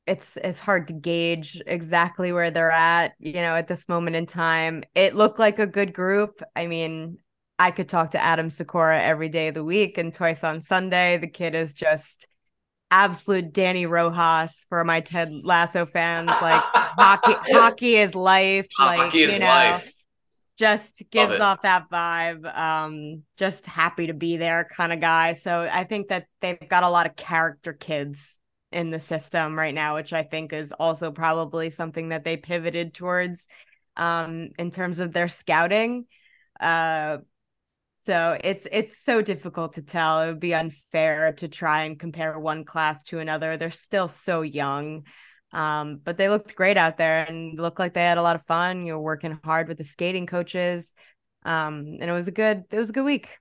it's 0.06 0.38
it's 0.38 0.60
hard 0.60 0.88
to 0.90 0.94
gauge 0.94 1.62
exactly 1.66 2.32
where 2.34 2.52
they're 2.52 2.72
at, 2.72 3.14
you 3.20 3.34
know, 3.34 3.56
at 3.56 3.68
this 3.68 3.88
moment 3.88 4.16
in 4.16 4.26
time. 4.26 4.84
It 4.96 5.16
looked 5.16 5.40
like 5.40 5.60
a 5.60 5.68
good 5.68 5.94
group. 5.94 6.42
I 6.56 6.68
mean, 6.68 7.18
I 7.58 7.72
could 7.72 7.88
talk 7.88 8.12
to 8.12 8.22
Adam 8.22 8.50
Sykora 8.50 9.00
every 9.00 9.30
day 9.30 9.48
of 9.48 9.54
the 9.54 9.64
week 9.64 9.98
and 9.98 10.14
twice 10.14 10.44
on 10.44 10.62
Sunday. 10.62 11.18
The 11.18 11.28
kid 11.28 11.56
is 11.56 11.74
just 11.74 12.28
absolute 12.92 13.54
Dani 13.54 13.90
Rojas 13.90 14.66
for 14.70 14.84
my 14.84 15.00
Ted 15.00 15.32
Lasso 15.32 15.86
fans. 15.86 16.28
Like 16.28 16.62
hockey, 16.64 17.36
hockey 17.54 17.96
is 17.96 18.14
life. 18.14 18.68
Hockey 18.78 18.98
like 18.98 19.16
is 19.16 19.32
you 19.34 19.40
know, 19.40 19.46
life. 19.46 19.94
Just 20.58 21.04
gives 21.10 21.40
off 21.40 21.64
that 21.64 21.90
vibe. 21.90 22.56
Um, 22.56 23.24
just 23.38 23.66
happy 23.66 24.08
to 24.08 24.14
be 24.14 24.38
there 24.38 24.68
kind 24.76 24.94
of 24.94 25.00
guy. 25.00 25.34
So 25.34 25.68
I 25.72 25.84
think 25.84 26.10
that 26.10 26.28
they've 26.42 26.70
got 26.70 26.84
a 26.84 26.90
lot 26.90 27.06
of 27.06 27.16
character 27.16 27.74
kids 27.74 28.40
in 28.72 28.90
the 28.90 29.00
system 29.00 29.58
right 29.58 29.74
now, 29.74 29.96
which 29.96 30.14
I 30.14 30.24
think 30.24 30.54
is 30.54 30.72
also 30.72 31.12
probably 31.12 31.70
something 31.70 32.10
that 32.10 32.24
they 32.24 32.38
pivoted 32.38 32.94
towards 32.94 33.48
um 33.96 34.50
in 34.58 34.72
terms 34.72 35.00
of 35.00 35.14
their 35.14 35.28
scouting. 35.28 36.06
Uh 36.60 37.18
so 38.00 38.38
it's 38.44 38.68
it's 38.72 38.98
so 38.98 39.22
difficult 39.22 39.74
to 39.74 39.82
tell. 39.82 40.22
It 40.22 40.28
would 40.28 40.40
be 40.40 40.54
unfair 40.54 41.32
to 41.34 41.48
try 41.48 41.84
and 41.84 41.98
compare 41.98 42.38
one 42.38 42.66
class 42.66 43.04
to 43.06 43.20
another. 43.20 43.56
They're 43.56 43.72
still 43.72 44.10
so 44.10 44.42
young. 44.42 45.06
Um, 45.54 46.02
but 46.04 46.18
they 46.18 46.30
looked 46.30 46.56
great 46.56 46.78
out 46.78 46.98
there 46.98 47.24
and 47.24 47.58
looked 47.60 47.80
like 47.80 47.94
they 47.94 48.04
had 48.04 48.18
a 48.18 48.24
lot 48.24 48.36
of 48.36 48.44
fun. 48.44 48.86
You 48.86 48.94
were 48.94 49.02
working 49.02 49.40
hard 49.44 49.68
with 49.68 49.78
the 49.78 49.84
skating 49.84 50.26
coaches. 50.26 50.96
Um, 51.46 51.98
and 52.00 52.10
it 52.10 52.14
was 52.14 52.28
a 52.28 52.32
good 52.32 52.64
it 52.72 52.78
was 52.78 52.90
a 52.90 52.94
good 52.94 53.06
week. 53.06 53.38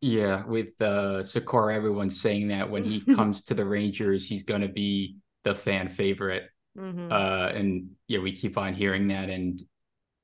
Yeah, 0.00 0.44
with 0.46 0.72
uh 0.80 1.22
Sykora, 1.22 1.74
everyone's 1.74 2.20
saying 2.20 2.48
that 2.48 2.70
when 2.70 2.84
he 2.84 3.00
comes 3.14 3.44
to 3.44 3.54
the 3.54 3.64
Rangers, 3.64 4.26
he's 4.26 4.42
gonna 4.42 4.68
be 4.68 5.16
the 5.44 5.54
fan 5.54 5.88
favorite. 5.88 6.44
Mm-hmm. 6.76 7.12
Uh, 7.12 7.48
and 7.48 7.90
yeah, 8.08 8.18
we 8.18 8.32
keep 8.32 8.58
on 8.58 8.74
hearing 8.74 9.08
that. 9.08 9.30
And 9.30 9.62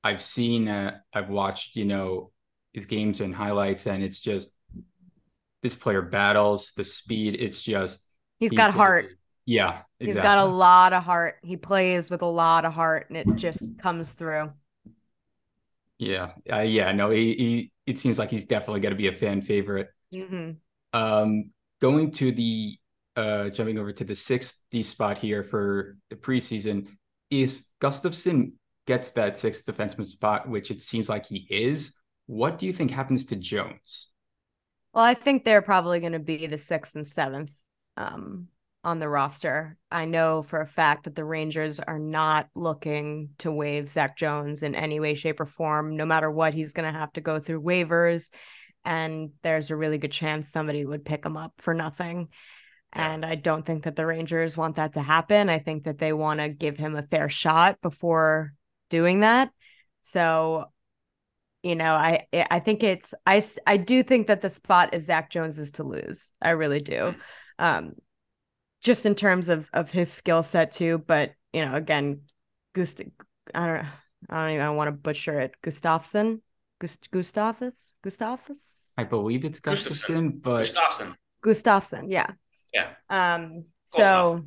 I've 0.03 0.21
seen, 0.21 0.67
uh, 0.67 0.97
I've 1.13 1.29
watched, 1.29 1.75
you 1.75 1.85
know, 1.85 2.31
his 2.73 2.85
games 2.85 3.21
and 3.21 3.33
highlights, 3.33 3.85
and 3.87 4.03
it's 4.03 4.19
just 4.19 4.51
this 5.61 5.75
player 5.75 6.01
battles 6.01 6.73
the 6.75 6.83
speed. 6.83 7.37
It's 7.39 7.61
just 7.61 8.07
he's, 8.39 8.49
he's 8.49 8.57
got 8.57 8.73
heart. 8.73 9.09
Be, 9.09 9.15
yeah, 9.51 9.81
exactly. 9.99 10.05
he's 10.05 10.15
got 10.15 10.39
a 10.39 10.45
lot 10.45 10.93
of 10.93 11.03
heart. 11.03 11.35
He 11.43 11.57
plays 11.57 12.09
with 12.09 12.21
a 12.21 12.27
lot 12.27 12.63
of 12.65 12.73
heart, 12.73 13.09
and 13.09 13.17
it 13.17 13.27
just 13.35 13.77
comes 13.79 14.13
through. 14.13 14.51
Yeah, 15.97 16.31
uh, 16.51 16.61
yeah, 16.61 16.91
no, 16.93 17.09
he, 17.09 17.33
he 17.33 17.71
it 17.85 17.99
seems 17.99 18.17
like 18.17 18.31
he's 18.31 18.45
definitely 18.45 18.79
going 18.79 18.93
to 18.93 18.97
be 18.97 19.07
a 19.07 19.13
fan 19.13 19.41
favorite. 19.41 19.89
Mm-hmm. 20.13 20.51
Um, 20.93 21.51
going 21.81 22.11
to 22.11 22.31
the 22.31 22.77
uh, 23.15 23.49
jumping 23.49 23.77
over 23.77 23.91
to 23.91 24.03
the 24.03 24.15
sixth 24.15 24.59
D 24.71 24.81
spot 24.81 25.17
here 25.17 25.43
for 25.43 25.97
the 26.09 26.15
preseason 26.15 26.87
is 27.29 27.65
Gustafsson 27.81 28.53
gets 28.87 29.11
that 29.11 29.37
sixth 29.37 29.65
defenseman 29.65 30.05
spot, 30.05 30.47
which 30.47 30.71
it 30.71 30.81
seems 30.81 31.09
like 31.09 31.25
he 31.25 31.45
is. 31.49 31.93
What 32.25 32.57
do 32.57 32.65
you 32.65 32.73
think 32.73 32.91
happens 32.91 33.25
to 33.25 33.35
Jones? 33.35 34.09
Well, 34.93 35.03
I 35.03 35.13
think 35.13 35.43
they're 35.43 35.61
probably 35.61 35.99
going 35.99 36.13
to 36.13 36.19
be 36.19 36.47
the 36.47 36.57
sixth 36.57 36.95
and 36.95 37.07
seventh 37.07 37.51
um, 37.97 38.47
on 38.83 38.99
the 38.99 39.09
roster. 39.09 39.77
I 39.91 40.05
know 40.05 40.43
for 40.43 40.61
a 40.61 40.67
fact 40.67 41.03
that 41.03 41.15
the 41.15 41.23
Rangers 41.23 41.79
are 41.79 41.99
not 41.99 42.47
looking 42.55 43.29
to 43.39 43.51
waive 43.51 43.91
Zach 43.91 44.17
Jones 44.17 44.63
in 44.63 44.73
any 44.73 44.99
way, 44.99 45.13
shape, 45.15 45.39
or 45.39 45.45
form. 45.45 45.95
No 45.95 46.05
matter 46.05 46.31
what, 46.31 46.53
he's 46.53 46.73
going 46.73 46.91
to 46.91 46.99
have 46.99 47.13
to 47.13 47.21
go 47.21 47.39
through 47.39 47.61
waivers. 47.61 48.31
And 48.83 49.31
there's 49.43 49.69
a 49.69 49.75
really 49.75 49.99
good 49.99 50.11
chance 50.11 50.49
somebody 50.49 50.83
would 50.83 51.05
pick 51.05 51.23
him 51.25 51.37
up 51.37 51.53
for 51.59 51.73
nothing. 51.73 52.29
And 52.93 53.23
I 53.25 53.35
don't 53.35 53.65
think 53.65 53.83
that 53.83 53.95
the 53.95 54.05
Rangers 54.05 54.57
want 54.57 54.75
that 54.75 54.93
to 54.93 55.01
happen. 55.01 55.49
I 55.49 55.59
think 55.59 55.83
that 55.83 55.99
they 55.99 56.11
want 56.11 56.39
to 56.39 56.49
give 56.49 56.77
him 56.77 56.95
a 56.95 57.03
fair 57.03 57.29
shot 57.29 57.79
before 57.81 58.53
doing 58.89 59.21
that. 59.21 59.51
So, 60.01 60.65
you 61.61 61.75
know, 61.75 61.93
I 61.93 62.25
I 62.33 62.59
think 62.59 62.83
it's 62.83 63.13
I 63.25 63.45
I 63.67 63.77
do 63.77 64.01
think 64.01 64.27
that 64.27 64.41
the 64.41 64.49
spot 64.49 64.93
is 64.93 65.05
Zach 65.05 65.29
Jones's 65.29 65.73
to 65.73 65.83
lose. 65.83 66.33
I 66.41 66.49
really 66.51 66.81
do. 66.81 67.13
Um, 67.59 67.93
just 68.81 69.05
in 69.05 69.15
terms 69.15 69.49
of 69.49 69.69
of 69.73 69.91
his 69.91 70.11
skill 70.11 70.43
set 70.43 70.71
too. 70.71 70.97
But 70.97 71.33
you 71.53 71.65
know, 71.65 71.75
again, 71.75 72.21
Gust 72.73 73.01
I 73.53 73.67
don't 73.67 73.85
I 74.29 74.47
don't 74.47 74.55
even 74.55 74.75
want 74.75 74.87
to 74.87 74.91
butcher 74.91 75.39
it. 75.39 75.55
Gustafsson, 75.63 76.41
Gust 76.79 77.09
Gustavus, 77.11 77.89
Gustavus. 78.03 78.93
I 78.97 79.03
believe 79.05 79.45
it's 79.45 79.61
Gustafsson, 79.61 80.41
but 80.41 80.67
Gustafsson. 80.67 81.15
Gustafsson, 81.43 82.05
yeah. 82.09 82.31
Yeah. 82.73 82.89
Um. 83.09 83.65
So. 83.85 84.45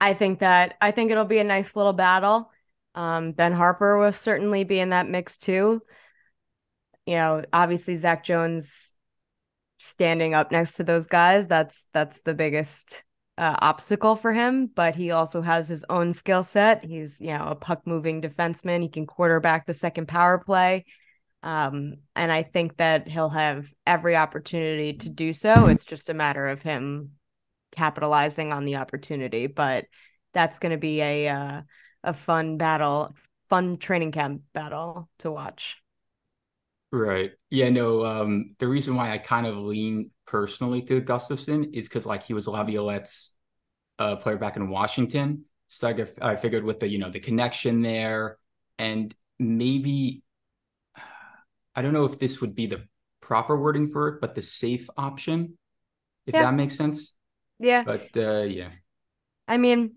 I 0.00 0.12
think 0.12 0.40
that 0.40 0.74
I 0.82 0.90
think 0.90 1.10
it'll 1.10 1.24
be 1.24 1.38
a 1.38 1.44
nice 1.44 1.74
little 1.74 1.94
battle. 1.94 2.50
Um, 2.94 3.32
ben 3.32 3.52
Harpur 3.52 3.98
will 3.98 4.12
certainly 4.12 4.64
be 4.64 4.78
in 4.78 4.90
that 4.90 5.08
mix 5.08 5.38
too. 5.38 5.80
You 7.06 7.16
know, 7.16 7.44
obviously 7.52 7.96
Zach 7.96 8.22
Jones 8.22 8.93
standing 9.78 10.34
up 10.34 10.52
next 10.52 10.74
to 10.76 10.84
those 10.84 11.06
guys, 11.06 11.48
that's 11.48 11.86
that's 11.92 12.20
the 12.22 12.34
biggest 12.34 13.04
uh, 13.36 13.56
obstacle 13.60 14.16
for 14.16 14.32
him, 14.32 14.66
but 14.66 14.94
he 14.94 15.10
also 15.10 15.42
has 15.42 15.66
his 15.66 15.84
own 15.88 16.12
skill 16.12 16.44
set. 16.44 16.84
He's, 16.84 17.20
you 17.20 17.36
know, 17.36 17.46
a 17.48 17.54
puck 17.54 17.82
moving 17.86 18.22
defenseman. 18.22 18.82
He 18.82 18.88
can 18.88 19.06
quarterback 19.06 19.66
the 19.66 19.74
second 19.74 20.06
power 20.06 20.38
play. 20.38 20.84
Um, 21.42 21.96
and 22.16 22.32
I 22.32 22.42
think 22.42 22.76
that 22.78 23.08
he'll 23.08 23.28
have 23.30 23.72
every 23.86 24.16
opportunity 24.16 24.94
to 24.94 25.08
do 25.08 25.32
so. 25.32 25.66
It's 25.66 25.84
just 25.84 26.10
a 26.10 26.14
matter 26.14 26.48
of 26.48 26.62
him 26.62 27.12
capitalizing 27.72 28.52
on 28.52 28.64
the 28.64 28.76
opportunity. 28.76 29.46
But 29.46 29.86
that's 30.32 30.58
going 30.58 30.72
to 30.72 30.78
be 30.78 31.00
a 31.02 31.28
uh, 31.28 31.62
a 32.02 32.12
fun 32.12 32.56
battle, 32.56 33.14
fun 33.48 33.78
training 33.78 34.12
camp 34.12 34.42
battle 34.52 35.08
to 35.18 35.30
watch. 35.30 35.82
Right. 36.94 37.32
Yeah, 37.50 37.70
no, 37.70 38.04
um, 38.04 38.54
the 38.60 38.68
reason 38.68 38.94
why 38.94 39.10
I 39.10 39.18
kind 39.18 39.48
of 39.48 39.56
lean 39.56 40.12
personally 40.28 40.80
to 40.82 41.00
Gustafsson 41.00 41.74
is 41.74 41.88
because 41.88 42.06
like 42.06 42.22
he 42.22 42.34
was 42.34 42.46
Laviolette's 42.46 43.34
uh, 43.98 44.14
player 44.14 44.36
back 44.36 44.54
in 44.54 44.68
Washington. 44.68 45.44
So 45.66 45.88
I, 45.88 46.30
I 46.30 46.36
figured 46.36 46.62
with 46.62 46.78
the, 46.78 46.86
you 46.86 46.98
know, 46.98 47.10
the 47.10 47.18
connection 47.18 47.82
there 47.82 48.38
and 48.78 49.12
maybe 49.40 50.22
I 51.74 51.82
don't 51.82 51.94
know 51.94 52.04
if 52.04 52.20
this 52.20 52.40
would 52.40 52.54
be 52.54 52.66
the 52.66 52.84
proper 53.20 53.60
wording 53.60 53.90
for 53.90 54.06
it, 54.10 54.20
but 54.20 54.36
the 54.36 54.42
safe 54.42 54.88
option, 54.96 55.58
if 56.28 56.34
yeah. 56.34 56.42
that 56.42 56.54
makes 56.54 56.76
sense. 56.76 57.14
Yeah. 57.58 57.82
But 57.82 58.10
uh 58.16 58.42
yeah. 58.42 58.70
I 59.48 59.56
mean, 59.56 59.96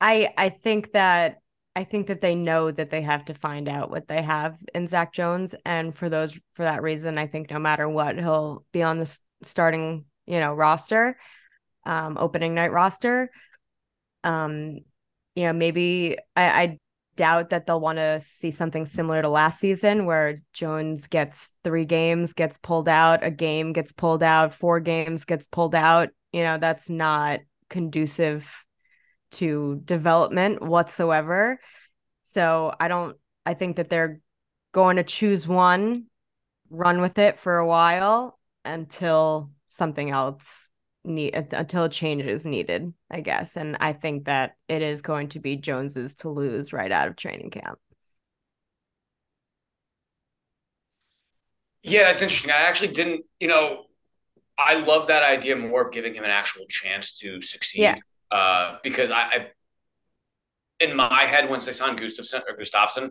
I 0.00 0.32
I 0.38 0.50
think 0.50 0.92
that 0.92 1.41
I 1.74 1.84
think 1.84 2.08
that 2.08 2.20
they 2.20 2.34
know 2.34 2.70
that 2.70 2.90
they 2.90 3.00
have 3.02 3.24
to 3.26 3.34
find 3.34 3.68
out 3.68 3.90
what 3.90 4.06
they 4.06 4.22
have 4.22 4.58
in 4.74 4.86
Zach 4.86 5.12
Jones, 5.12 5.54
and 5.64 5.96
for 5.96 6.08
those 6.08 6.38
for 6.52 6.64
that 6.64 6.82
reason, 6.82 7.16
I 7.16 7.26
think 7.26 7.50
no 7.50 7.58
matter 7.58 7.88
what, 7.88 8.18
he'll 8.18 8.64
be 8.72 8.82
on 8.82 8.98
the 8.98 9.18
starting 9.42 10.04
you 10.26 10.38
know 10.38 10.52
roster, 10.52 11.18
um, 11.86 12.18
opening 12.20 12.54
night 12.54 12.72
roster. 12.72 13.30
Um, 14.22 14.80
you 15.34 15.44
know, 15.44 15.52
maybe 15.54 16.18
I, 16.36 16.62
I 16.62 16.78
doubt 17.16 17.50
that 17.50 17.66
they'll 17.66 17.80
want 17.80 17.98
to 17.98 18.20
see 18.20 18.50
something 18.50 18.86
similar 18.86 19.22
to 19.22 19.28
last 19.28 19.58
season 19.58 20.06
where 20.06 20.36
Jones 20.52 21.06
gets 21.06 21.50
three 21.64 21.84
games, 21.84 22.32
gets 22.32 22.58
pulled 22.58 22.88
out, 22.88 23.24
a 23.24 23.30
game 23.30 23.72
gets 23.72 23.92
pulled 23.92 24.22
out, 24.22 24.54
four 24.54 24.80
games 24.80 25.24
gets 25.24 25.46
pulled 25.46 25.74
out. 25.74 26.10
You 26.32 26.42
know, 26.44 26.58
that's 26.58 26.88
not 26.90 27.40
conducive 27.68 28.61
to 29.32 29.80
development 29.84 30.62
whatsoever. 30.62 31.60
So 32.22 32.74
I 32.78 32.88
don't, 32.88 33.16
I 33.44 33.54
think 33.54 33.76
that 33.76 33.88
they're 33.88 34.20
going 34.72 34.96
to 34.96 35.04
choose 35.04 35.46
one, 35.46 36.06
run 36.70 37.00
with 37.00 37.18
it 37.18 37.38
for 37.38 37.58
a 37.58 37.66
while 37.66 38.38
until 38.64 39.50
something 39.66 40.10
else 40.10 40.68
need 41.04 41.34
until 41.34 41.84
a 41.84 41.88
change 41.88 42.22
is 42.22 42.46
needed, 42.46 42.92
I 43.10 43.20
guess. 43.20 43.56
And 43.56 43.76
I 43.80 43.92
think 43.92 44.26
that 44.26 44.56
it 44.68 44.82
is 44.82 45.02
going 45.02 45.30
to 45.30 45.40
be 45.40 45.56
Jones's 45.56 46.14
to 46.16 46.28
lose 46.28 46.72
right 46.72 46.92
out 46.92 47.08
of 47.08 47.16
training 47.16 47.50
camp. 47.50 47.78
Yeah, 51.82 52.04
that's 52.04 52.22
interesting. 52.22 52.52
I 52.52 52.62
actually 52.62 52.94
didn't, 52.94 53.24
you 53.40 53.48
know, 53.48 53.86
I 54.56 54.74
love 54.74 55.08
that 55.08 55.24
idea 55.24 55.56
more 55.56 55.82
of 55.82 55.92
giving 55.92 56.14
him 56.14 56.22
an 56.22 56.30
actual 56.30 56.66
chance 56.68 57.18
to 57.18 57.42
succeed. 57.42 57.82
Yeah. 57.82 57.96
Uh, 58.32 58.78
because 58.82 59.10
I, 59.10 59.20
I, 59.20 59.46
in 60.80 60.96
my 60.96 61.24
head, 61.26 61.48
once 61.50 61.66
they 61.66 61.72
signed 61.72 61.98
Gustafsson 61.98 62.40
or 62.48 62.56
Gustafsson, 62.56 63.10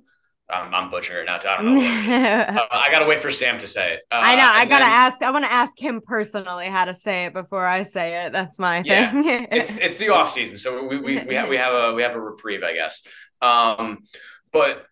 um, 0.54 0.74
I'm 0.74 0.90
butchering 0.90 1.24
it 1.24 1.26
now. 1.28 1.40
I 1.40 1.62
don't 1.62 1.66
know. 1.76 1.80
uh, 1.80 2.66
I 2.72 2.92
gotta 2.92 3.06
wait 3.06 3.22
for 3.22 3.32
Sam 3.32 3.60
to 3.60 3.68
say 3.68 3.94
it. 3.94 4.00
Uh, 4.12 4.20
I 4.22 4.36
know. 4.36 4.42
I 4.44 4.66
gotta 4.66 4.84
then, 4.84 4.92
ask. 4.92 5.22
I 5.22 5.32
want 5.32 5.46
to 5.46 5.52
ask 5.52 5.72
him 5.78 6.02
personally 6.06 6.66
how 6.66 6.86
to 6.86 6.94
say 6.94 7.26
it 7.26 7.34
before 7.34 7.66
I 7.66 7.84
say 7.84 8.26
it. 8.26 8.34
That's 8.34 8.60
my 8.60 8.82
Yeah. 8.84 9.12
thing. 9.12 9.48
It's, 9.52 9.72
it's 9.80 9.98
the 9.98 10.10
off 10.10 10.34
season, 10.34 10.58
so 10.58 10.88
we 10.88 11.00
we 11.00 11.24
we 11.24 11.36
have 11.36 11.48
we 11.48 11.56
have 11.58 11.74
a 11.74 11.94
we 11.94 12.02
have 12.02 12.16
a 12.16 12.20
reprieve, 12.20 12.64
I 12.64 12.74
guess. 12.74 13.02
Um, 13.42 14.00
but 14.52 14.86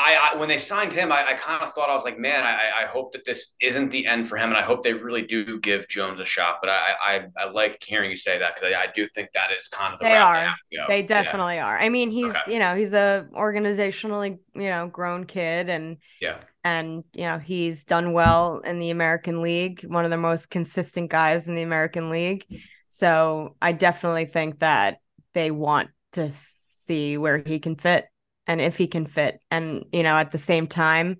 I, 0.00 0.32
I 0.34 0.36
when 0.36 0.48
they 0.48 0.58
signed 0.58 0.92
him, 0.92 1.12
I, 1.12 1.28
I 1.30 1.34
kind 1.34 1.62
of 1.62 1.72
thought 1.74 1.90
I 1.90 1.94
was 1.94 2.04
like, 2.04 2.18
man, 2.18 2.44
I, 2.44 2.84
I 2.84 2.86
hope 2.86 3.12
that 3.12 3.24
this 3.24 3.56
isn't 3.60 3.90
the 3.90 4.06
end 4.06 4.28
for 4.28 4.36
him, 4.36 4.50
and 4.50 4.58
I 4.58 4.62
hope 4.62 4.82
they 4.82 4.94
really 4.94 5.22
do 5.22 5.60
give 5.60 5.88
Jones 5.88 6.20
a 6.20 6.24
shot. 6.24 6.58
But 6.60 6.70
I 6.70 6.82
I, 7.04 7.20
I 7.38 7.50
like 7.50 7.82
hearing 7.84 8.10
you 8.10 8.16
say 8.16 8.38
that 8.38 8.54
because 8.54 8.72
I, 8.74 8.82
I 8.82 8.86
do 8.94 9.06
think 9.08 9.30
that 9.34 9.50
is 9.52 9.68
kind 9.68 9.92
of 9.94 10.00
the 10.00 10.06
They 10.06 10.16
are. 10.16 10.46
have 10.46 10.58
to 10.72 10.76
go. 10.76 10.86
They 10.86 11.02
Yeah. 11.14 11.32
definitely 11.32 11.58
are. 11.58 11.78
I 11.78 11.88
mean, 11.88 12.10
he's 12.10 12.34
Okay. 12.34 12.46
you 12.46 12.58
know 12.58 12.74
he's 12.74 12.92
a 12.94 13.28
organizationally 13.34 14.38
you 14.54 14.68
know 14.70 14.88
grown 14.88 15.24
kid, 15.24 15.68
and 15.68 15.98
Yeah. 16.20 16.38
and 16.64 17.04
you 17.14 17.22
know 17.24 17.38
he's 17.38 17.84
done 17.84 18.12
well 18.12 18.60
in 18.60 18.78
the 18.80 18.90
American 18.90 19.42
League, 19.42 19.82
one 19.84 20.04
of 20.04 20.10
the 20.12 20.16
most 20.18 20.50
consistent 20.50 21.10
guys 21.10 21.48
in 21.48 21.54
the 21.56 21.62
American 21.62 22.10
League. 22.10 22.46
So 22.90 23.56
I 23.62 23.72
definitely 23.72 24.26
think 24.26 24.60
that 24.60 25.00
they 25.34 25.50
want 25.50 25.90
to 26.12 26.32
see 26.70 27.18
where 27.18 27.38
he 27.38 27.60
can 27.60 27.76
fit 27.76 28.06
and 28.46 28.60
if 28.60 28.76
he 28.76 28.86
can 28.86 29.06
fit, 29.06 29.40
and 29.50 29.84
you 29.92 30.02
know 30.02 30.16
at 30.16 30.30
the 30.30 30.38
same 30.38 30.66
time, 30.66 31.18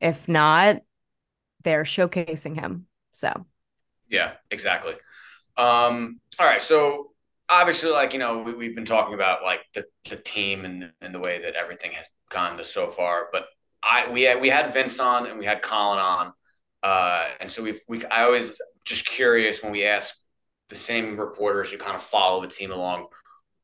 if 0.00 0.28
not, 0.28 0.78
they're 1.64 1.84
showcasing 1.84 2.58
him. 2.58 2.86
So 3.12 3.46
Yeah, 4.08 4.32
exactly. 4.50 4.94
Um, 5.56 6.20
all 6.38 6.46
right, 6.46 6.62
so 6.62 7.10
obviously, 7.48 7.90
like 7.90 8.12
you 8.12 8.18
know, 8.18 8.38
we, 8.38 8.54
we've 8.54 8.74
been 8.74 8.86
talking 8.86 9.14
about 9.14 9.42
like 9.42 9.60
the, 9.74 9.84
the 10.08 10.16
team 10.16 10.64
and 10.64 10.92
and 11.00 11.14
the 11.14 11.20
way 11.20 11.42
that 11.42 11.54
everything 11.54 11.92
has 11.92 12.06
gone 12.30 12.56
to 12.58 12.64
so 12.64 12.88
far. 12.88 13.28
But 13.32 13.44
I 13.82 14.10
we 14.10 14.22
had 14.22 14.40
we 14.40 14.48
had 14.48 14.72
Vince 14.72 14.98
on 14.98 15.26
and 15.26 15.38
we 15.38 15.44
had 15.44 15.62
Colin 15.62 15.98
on, 15.98 16.32
uh, 16.82 17.28
and 17.40 17.50
so 17.50 17.62
we've 17.62 17.80
we 17.88 18.04
I 18.06 18.24
always 18.24 18.60
just 18.84 19.06
curious 19.06 19.62
when 19.62 19.72
we 19.72 19.84
ask 19.84 20.16
the 20.68 20.76
same 20.76 21.18
reporters 21.18 21.70
who 21.70 21.78
kind 21.78 21.94
of 21.94 22.02
follow 22.02 22.40
the 22.40 22.48
team 22.48 22.72
along, 22.72 23.06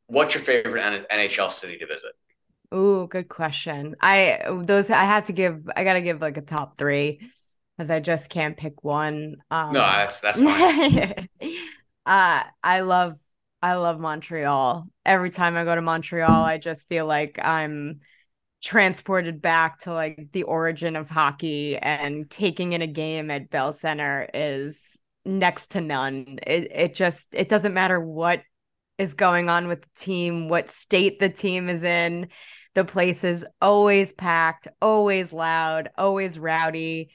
what's 0.06 0.34
your 0.34 0.42
favorite 0.42 1.06
NHL 1.10 1.50
city 1.50 1.78
to 1.78 1.86
visit? 1.86 2.12
Ooh, 2.74 3.06
good 3.10 3.28
question. 3.28 3.96
I 4.00 4.44
those 4.64 4.90
I 4.90 5.04
have 5.04 5.24
to 5.24 5.32
give 5.32 5.68
I 5.74 5.84
gotta 5.84 6.02
give 6.02 6.20
like 6.20 6.36
a 6.36 6.42
top 6.42 6.76
three 6.76 7.20
because 7.76 7.90
I 7.90 8.00
just 8.00 8.28
can't 8.28 8.56
pick 8.56 8.84
one. 8.84 9.36
Um 9.50 9.72
No, 9.72 9.80
that's 9.80 10.20
that's 10.20 10.40
fine. 10.40 11.28
uh 12.06 12.42
I 12.62 12.80
love 12.80 13.14
I 13.62 13.74
love 13.74 13.98
Montreal. 13.98 14.86
Every 15.04 15.30
time 15.30 15.56
I 15.56 15.64
go 15.64 15.74
to 15.74 15.82
Montreal, 15.82 16.44
I 16.44 16.58
just 16.58 16.88
feel 16.88 17.06
like 17.06 17.38
I'm 17.42 18.00
transported 18.60 19.40
back 19.40 19.80
to 19.80 19.92
like 19.92 20.28
the 20.32 20.42
origin 20.42 20.96
of 20.96 21.08
hockey 21.08 21.76
and 21.76 22.28
taking 22.28 22.72
in 22.72 22.82
a 22.82 22.86
game 22.86 23.30
at 23.30 23.50
Bell 23.50 23.72
Center 23.72 24.28
is 24.34 24.98
next 25.24 25.72
to 25.72 25.80
none. 25.80 26.38
It 26.46 26.70
it 26.72 26.94
just 26.94 27.28
it 27.32 27.48
doesn't 27.48 27.74
matter 27.74 28.00
what 28.00 28.42
is 28.98 29.14
going 29.14 29.48
on 29.48 29.68
with 29.68 29.82
the 29.82 29.88
team, 29.96 30.48
what 30.48 30.70
state 30.70 31.18
the 31.20 31.28
team 31.28 31.68
is 31.68 31.84
in. 31.84 32.28
The 32.78 32.84
place 32.84 33.24
is 33.24 33.44
always 33.60 34.12
packed, 34.12 34.68
always 34.80 35.32
loud, 35.32 35.90
always 35.98 36.38
rowdy 36.38 37.10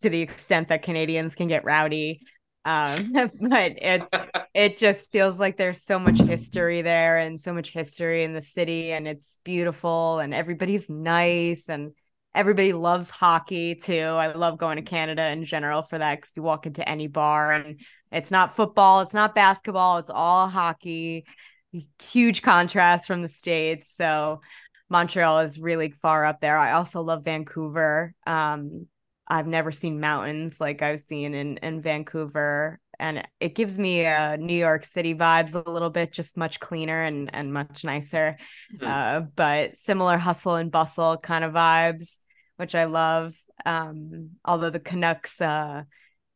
to 0.00 0.08
the 0.08 0.22
extent 0.22 0.68
that 0.68 0.82
Canadians 0.82 1.34
can 1.34 1.46
get 1.46 1.62
rowdy. 1.62 2.22
Um, 2.64 3.12
but 3.12 3.72
it's 3.82 4.10
it 4.54 4.78
just 4.78 5.12
feels 5.12 5.38
like 5.38 5.58
there's 5.58 5.84
so 5.84 5.98
much 5.98 6.18
history 6.18 6.80
there 6.80 7.18
and 7.18 7.38
so 7.38 7.52
much 7.52 7.70
history 7.70 8.24
in 8.24 8.32
the 8.32 8.40
city 8.40 8.92
and 8.92 9.06
it's 9.06 9.38
beautiful 9.44 10.20
and 10.20 10.32
everybody's 10.32 10.88
nice 10.88 11.68
and 11.68 11.92
everybody 12.34 12.72
loves 12.72 13.10
hockey 13.10 13.74
too. 13.74 14.06
I 14.06 14.32
love 14.32 14.56
going 14.56 14.76
to 14.76 14.82
Canada 14.82 15.28
in 15.28 15.44
general 15.44 15.82
for 15.82 15.98
that 15.98 16.14
because 16.14 16.32
you 16.34 16.42
walk 16.42 16.64
into 16.64 16.88
any 16.88 17.08
bar 17.08 17.52
and 17.52 17.78
it's 18.10 18.30
not 18.30 18.56
football, 18.56 19.02
it's 19.02 19.12
not 19.12 19.34
basketball, 19.34 19.98
it's 19.98 20.08
all 20.08 20.48
hockey. 20.48 21.26
Huge 22.00 22.40
contrast 22.40 23.06
from 23.06 23.20
the 23.20 23.28
States. 23.28 23.92
So 23.94 24.40
Montreal 24.88 25.40
is 25.40 25.58
really 25.58 25.90
far 25.90 26.24
up 26.24 26.40
there. 26.40 26.58
I 26.58 26.72
also 26.72 27.02
love 27.02 27.24
Vancouver. 27.24 28.14
Um, 28.26 28.86
I've 29.26 29.46
never 29.46 29.72
seen 29.72 30.00
mountains 30.00 30.60
like 30.60 30.82
I've 30.82 31.00
seen 31.00 31.34
in 31.34 31.56
in 31.58 31.80
Vancouver, 31.80 32.78
and 32.98 33.26
it 33.40 33.54
gives 33.54 33.78
me 33.78 34.06
uh, 34.06 34.36
New 34.36 34.56
York 34.56 34.84
City 34.84 35.14
vibes 35.14 35.54
a 35.54 35.70
little 35.70 35.90
bit, 35.90 36.12
just 36.12 36.36
much 36.36 36.60
cleaner 36.60 37.02
and 37.02 37.34
and 37.34 37.52
much 37.52 37.84
nicer. 37.84 38.36
Hmm. 38.78 38.86
Uh, 38.86 39.20
but 39.20 39.76
similar 39.76 40.18
hustle 40.18 40.56
and 40.56 40.70
bustle 40.70 41.16
kind 41.16 41.44
of 41.44 41.52
vibes, 41.52 42.18
which 42.56 42.74
I 42.74 42.84
love. 42.84 43.34
Um, 43.64 44.30
although 44.44 44.70
the 44.70 44.80
Canucks 44.80 45.40
uh, 45.40 45.84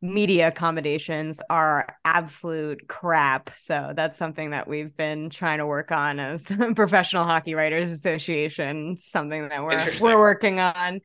media 0.01 0.49
accommodations 0.49 1.41
are 1.51 1.87
absolute 2.05 2.87
crap, 2.89 3.51
so 3.57 3.93
that's 3.95 4.19
something 4.19 4.51
that 4.51 4.69
we've 4.69 4.97
been 4.97 5.31
trying 5.31 5.59
to 5.59 5.67
work 5.67 5.91
on 5.91 6.21
as 6.21 6.43
the 6.45 6.73
Professional 6.75 7.25
Hockey 7.25 7.55
Writers 7.55 7.91
Association. 7.91 8.97
Something 8.99 9.49
that 9.49 9.63
we're 9.63 9.91
we're 10.01 10.19
working 10.19 10.61
on. 10.61 11.01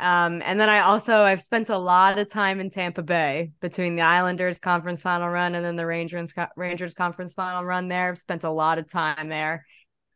Um, 0.00 0.42
and 0.44 0.60
then 0.60 0.68
I 0.68 0.80
also 0.80 1.22
I've 1.22 1.40
spent 1.40 1.70
a 1.70 1.78
lot 1.78 2.18
of 2.18 2.28
time 2.28 2.60
in 2.60 2.70
Tampa 2.70 3.02
Bay 3.02 3.50
between 3.60 3.96
the 3.96 4.02
Islanders 4.02 4.60
conference 4.60 5.02
final 5.02 5.28
run 5.28 5.56
and 5.56 5.64
then 5.64 5.74
the 5.74 5.86
Rangers 5.86 6.32
Rangers 6.56 6.94
conference 6.94 7.32
final 7.32 7.64
run 7.64 7.88
there. 7.88 8.10
I've 8.10 8.18
spent 8.18 8.44
a 8.44 8.50
lot 8.50 8.78
of 8.78 8.88
time 8.88 9.28
there. 9.28 9.66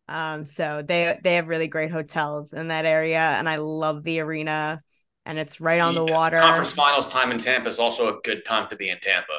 Um, 0.09 0.45
so 0.45 0.83
they 0.87 1.19
they 1.25 1.35
have 1.35 1.49
really 1.49 1.69
great 1.69 1.91
hotels 1.91 2.53
in 2.53 2.69
that 2.69 2.85
area, 2.85 3.19
and 3.19 3.49
I 3.49 3.57
love 3.57 4.05
the 4.05 4.21
arena, 4.21 4.83
and 5.27 5.39
it's 5.39 5.61
right 5.61 5.81
on 5.81 5.95
the 5.95 6.05
water. 6.05 6.39
Conference 6.39 6.71
finals 6.71 7.09
time 7.09 7.31
in 7.31 7.39
Tampa 7.39 7.69
is 7.69 7.79
also 7.79 8.17
a 8.17 8.21
good 8.23 8.45
time 8.45 8.69
to 8.71 8.77
be 8.77 8.91
in 8.91 8.99
Tampa. 9.01 9.39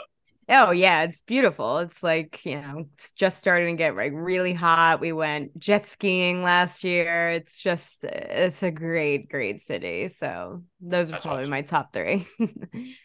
Oh 0.50 0.72
yeah, 0.72 1.04
it's 1.04 1.22
beautiful. 1.22 1.80
It's 1.80 2.04
like, 2.04 2.46
you 2.46 2.62
know, 2.62 2.86
just 3.16 3.38
starting 3.38 3.78
to 3.78 3.82
get 3.82 3.96
like 3.96 4.12
really 4.14 4.54
hot. 4.54 5.00
We 5.00 5.14
went 5.14 5.58
jet 5.58 5.86
skiing 5.86 6.44
last 6.44 6.84
year. 6.84 7.32
It's 7.32 7.58
just 7.58 8.04
it's 8.04 8.62
a 8.62 8.72
great, 8.72 9.30
great 9.30 9.62
city. 9.62 10.10
So 10.10 10.64
those 10.82 11.10
are 11.10 11.14
That's 11.14 11.24
probably 11.24 11.44
awesome. 11.44 11.52
my 11.52 11.62
top 11.62 11.94
three. 11.94 12.28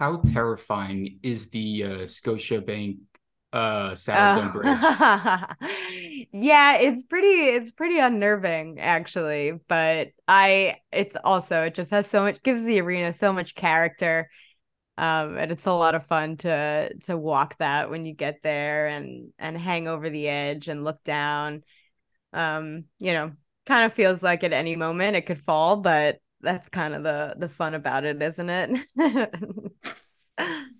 How 0.00 0.16
terrifying 0.16 1.18
is 1.22 1.50
the 1.50 1.84
uh, 1.84 1.88
Scotiabank 2.06 3.00
uh, 3.52 3.90
Saddledome 3.90 4.52
Bridge? 4.52 4.78
Oh. 4.80 5.46
yeah, 6.32 6.76
it's 6.76 7.02
pretty 7.02 7.26
it's 7.26 7.72
pretty 7.72 7.98
unnerving 7.98 8.78
actually, 8.80 9.52
but 9.68 10.08
I 10.28 10.76
it's 10.92 11.16
also 11.24 11.64
it 11.64 11.74
just 11.74 11.90
has 11.90 12.06
so 12.06 12.22
much 12.22 12.42
gives 12.42 12.62
the 12.62 12.80
arena 12.80 13.12
so 13.12 13.32
much 13.32 13.54
character. 13.54 14.30
Um, 14.98 15.38
and 15.38 15.50
it's 15.50 15.66
a 15.66 15.72
lot 15.72 15.94
of 15.94 16.06
fun 16.06 16.36
to 16.38 16.94
to 17.06 17.16
walk 17.16 17.56
that 17.58 17.90
when 17.90 18.04
you 18.06 18.14
get 18.14 18.42
there 18.42 18.88
and 18.88 19.32
and 19.38 19.56
hang 19.56 19.88
over 19.88 20.10
the 20.10 20.28
edge 20.28 20.68
and 20.68 20.84
look 20.84 21.02
down. 21.04 21.62
Um, 22.32 22.84
you 22.98 23.12
know, 23.12 23.32
kind 23.66 23.86
of 23.86 23.94
feels 23.94 24.22
like 24.22 24.44
at 24.44 24.52
any 24.52 24.76
moment 24.76 25.16
it 25.16 25.26
could 25.26 25.42
fall, 25.42 25.76
but 25.76 26.18
that's 26.40 26.68
kind 26.68 26.94
of 26.94 27.02
the 27.02 27.34
the 27.38 27.48
fun 27.48 27.74
about 27.74 28.04
it, 28.04 28.20
isn't 28.22 28.50
it? 28.50 29.72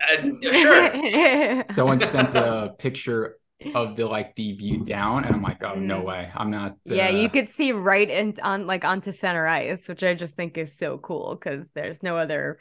Uh, 0.00 0.52
sure. 0.52 1.64
Someone 1.74 2.00
sent 2.00 2.34
a 2.34 2.74
picture 2.78 3.38
of 3.74 3.96
the 3.96 4.06
like 4.06 4.34
the 4.36 4.52
view 4.52 4.84
down, 4.84 5.24
and 5.24 5.34
I'm 5.34 5.42
like, 5.42 5.62
oh 5.64 5.74
no 5.74 6.00
Mm. 6.00 6.04
way, 6.04 6.30
I'm 6.34 6.50
not. 6.50 6.76
Yeah, 6.84 7.08
you 7.08 7.26
uh, 7.26 7.30
could 7.30 7.48
see 7.48 7.72
right 7.72 8.08
in 8.08 8.34
on 8.42 8.66
like 8.66 8.84
onto 8.84 9.12
center 9.12 9.46
ice, 9.46 9.88
which 9.88 10.02
I 10.02 10.14
just 10.14 10.34
think 10.36 10.58
is 10.58 10.76
so 10.76 10.98
cool 10.98 11.34
because 11.34 11.70
there's 11.70 12.02
no 12.02 12.16
other 12.16 12.58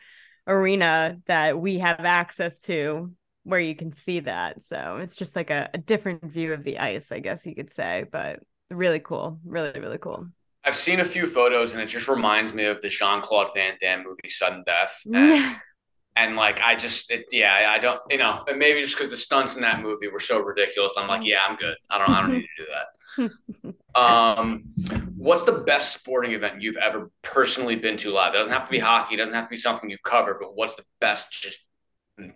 arena 0.48 1.17
that 1.28 1.60
we 1.60 1.80
have 1.80 2.00
access 2.02 2.60
to 2.62 3.12
where 3.43 3.60
you 3.60 3.76
can 3.76 3.93
see 3.93 4.21
that. 4.21 4.63
So 4.63 4.98
it's 5.02 5.15
just 5.15 5.36
like 5.36 5.50
a, 5.52 5.69
a 5.74 5.78
different 5.78 6.24
view 6.26 6.54
of 6.54 6.63
the 6.63 6.80
ice, 6.80 7.12
I 7.12 7.19
guess 7.19 7.45
you 7.45 7.56
could 7.56 7.71
say, 7.71 8.06
but 8.12 8.39
really 8.69 9.00
cool. 9.00 9.39
Really, 9.45 9.80
really 9.80 9.98
cool. 10.00 10.28
I've 10.63 10.76
seen 10.76 11.00
a 11.00 11.06
few 11.06 11.28
photos 11.28 11.74
and 11.74 11.82
it 11.82 11.86
just 11.86 12.08
reminds 12.08 12.54
me 12.54 12.65
of 12.65 12.82
the 12.82 12.89
Jean 12.89 13.21
Claude 13.21 13.52
Van 13.54 13.76
Damme 13.80 14.04
movie 14.04 14.30
Sudden 14.30 14.63
Death. 14.65 15.00
And, 15.13 15.56
and 16.15 16.36
like, 16.36 16.60
I 16.62 16.75
just, 16.75 17.12
it, 17.12 17.25
yeah, 17.32 17.67
I 17.69 17.80
don't, 17.80 17.99
you 18.10 18.17
know, 18.17 18.43
and 18.47 18.58
maybe 18.58 18.80
just 18.80 18.95
because 18.95 19.10
the 19.10 19.17
stunts 19.17 19.56
in 19.56 19.62
that 19.62 19.82
movie 19.82 20.08
were 20.08 20.19
so 20.19 20.39
ridiculous. 20.39 20.93
I'm 20.97 21.08
like, 21.08 21.25
yeah, 21.25 21.39
I'm 21.47 21.58
good. 21.58 21.75
I 21.89 21.97
don't, 21.97 22.10
I 22.10 22.21
don't 22.21 22.32
need 22.32 22.41
to 22.41 22.63
do 22.63 22.65
that. 22.71 23.71
Um, 23.95 24.73
what's 25.15 25.43
the 25.43 25.54
best 25.54 25.93
sporting 25.93 26.34
event 26.34 26.62
you've 26.62 26.75
ever 26.75 27.10
personally 27.21 27.78
been 27.78 27.97
to 27.99 28.12
live? 28.12 28.34
It 28.34 28.38
doesn't 28.39 28.51
have 28.51 28.65
to 28.65 28.71
be 28.71 28.80
hockey. 28.80 29.15
It 29.15 29.19
doesn't 29.19 29.34
have 29.34 29.45
to 29.45 29.49
be 29.49 29.56
something 29.56 29.89
you've 29.89 30.04
covered, 30.04 30.39
but 30.41 30.54
what's 30.54 30.75
the 30.75 30.84
best 30.99 31.32
just 31.32 31.60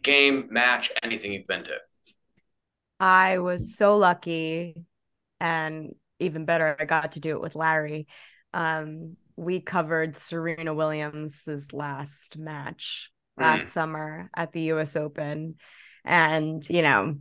game, 0.01 0.47
match, 0.51 0.89
anything 1.03 1.33
you've 1.33 1.47
been 1.47 1.65
to? 1.65 1.75
I 2.99 3.39
was 3.39 3.75
so 3.75 3.97
lucky 3.97 4.85
and 5.41 5.95
even 6.19 6.45
better, 6.45 6.75
I 6.79 6.85
got 6.85 7.13
to 7.13 7.19
do 7.19 7.31
it 7.31 7.41
with 7.41 7.55
Larry. 7.55 8.07
Um, 8.53 9.15
we 9.35 9.61
covered 9.61 10.17
Serena 10.17 10.73
Williams's 10.73 11.71
last 11.71 12.37
match 12.37 13.11
last 13.39 13.65
mm. 13.65 13.71
summer 13.71 14.29
at 14.35 14.51
the 14.51 14.61
US 14.73 14.95
Open. 14.95 15.55
And, 16.05 16.67
you 16.69 16.81
know, 16.81 17.15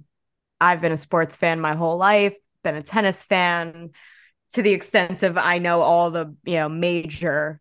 I've 0.60 0.80
been 0.80 0.92
a 0.92 0.96
sports 0.96 1.36
fan 1.36 1.60
my 1.60 1.74
whole 1.74 1.96
life, 1.96 2.36
been 2.62 2.76
a 2.76 2.82
tennis 2.82 3.22
fan 3.22 3.90
to 4.52 4.62
the 4.62 4.72
extent 4.72 5.22
of 5.22 5.36
I 5.36 5.58
know 5.58 5.82
all 5.82 6.10
the, 6.10 6.34
you 6.44 6.54
know, 6.54 6.68
major, 6.68 7.60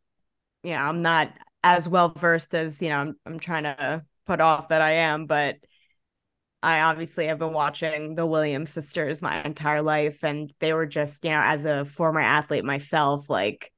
you 0.63 0.71
know, 0.71 0.81
I'm 0.81 1.01
not 1.01 1.33
as 1.63 1.87
well 1.87 2.09
versed 2.09 2.53
as, 2.53 2.81
you 2.81 2.89
know, 2.89 2.99
I'm, 2.99 3.15
I'm 3.25 3.39
trying 3.39 3.63
to 3.63 4.03
put 4.25 4.41
off 4.41 4.69
that 4.69 4.81
I 4.81 4.91
am, 4.91 5.25
but 5.25 5.57
I 6.63 6.81
obviously 6.81 7.27
have 7.27 7.39
been 7.39 7.53
watching 7.53 8.15
the 8.15 8.25
Williams 8.25 8.71
sisters 8.71 9.21
my 9.21 9.43
entire 9.43 9.81
life. 9.81 10.23
And 10.23 10.51
they 10.59 10.73
were 10.73 10.85
just, 10.85 11.23
you 11.23 11.31
know, 11.31 11.41
as 11.41 11.65
a 11.65 11.85
former 11.85 12.19
athlete 12.19 12.65
myself, 12.65 13.29
like 13.29 13.71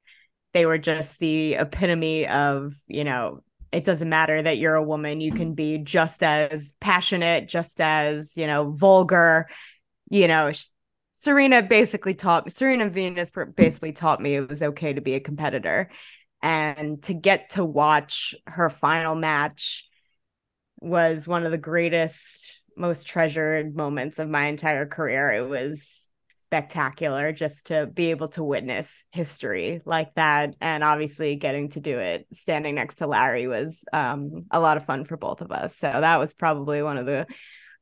they 0.52 0.66
were 0.66 0.78
just 0.78 1.18
the 1.18 1.54
epitome 1.54 2.26
of, 2.26 2.74
you 2.86 3.04
know, 3.04 3.40
it 3.72 3.84
doesn't 3.84 4.08
matter 4.08 4.42
that 4.42 4.58
you're 4.58 4.74
a 4.74 4.82
woman, 4.82 5.20
you 5.20 5.32
can 5.32 5.54
be 5.54 5.78
just 5.78 6.22
as 6.22 6.74
passionate, 6.80 7.48
just 7.48 7.80
as, 7.80 8.32
you 8.36 8.46
know, 8.46 8.70
vulgar, 8.70 9.48
you 10.08 10.28
know. 10.28 10.52
Serena 11.12 11.62
basically 11.62 12.14
taught 12.14 12.50
Serena 12.50 12.88
Venus 12.88 13.30
basically 13.54 13.92
taught 13.92 14.22
me 14.22 14.36
it 14.36 14.48
was 14.48 14.62
okay 14.62 14.92
to 14.92 15.00
be 15.00 15.14
a 15.14 15.20
competitor. 15.20 15.90
And 16.42 17.02
to 17.02 17.14
get 17.14 17.50
to 17.50 17.64
watch 17.64 18.34
her 18.46 18.70
final 18.70 19.14
match 19.14 19.86
was 20.80 21.28
one 21.28 21.44
of 21.44 21.50
the 21.50 21.58
greatest 21.58 22.62
most 22.76 23.06
treasured 23.06 23.76
moments 23.76 24.18
of 24.18 24.28
my 24.28 24.46
entire 24.46 24.86
career. 24.86 25.30
It 25.32 25.48
was 25.48 26.08
spectacular 26.50 27.30
just 27.30 27.68
to 27.68 27.86
be 27.86 28.10
able 28.10 28.26
to 28.26 28.42
witness 28.42 29.04
history 29.12 29.80
like 29.84 30.12
that 30.16 30.56
and 30.60 30.82
obviously 30.82 31.36
getting 31.36 31.68
to 31.68 31.78
do 31.78 31.96
it 32.00 32.26
standing 32.32 32.74
next 32.74 32.96
to 32.96 33.06
Larry 33.06 33.46
was 33.46 33.84
um, 33.92 34.46
a 34.50 34.58
lot 34.58 34.76
of 34.76 34.84
fun 34.84 35.04
for 35.04 35.16
both 35.16 35.42
of 35.42 35.52
us. 35.52 35.76
So 35.76 35.86
that 35.88 36.18
was 36.18 36.34
probably 36.34 36.82
one 36.82 36.98
of 36.98 37.06
the 37.06 37.28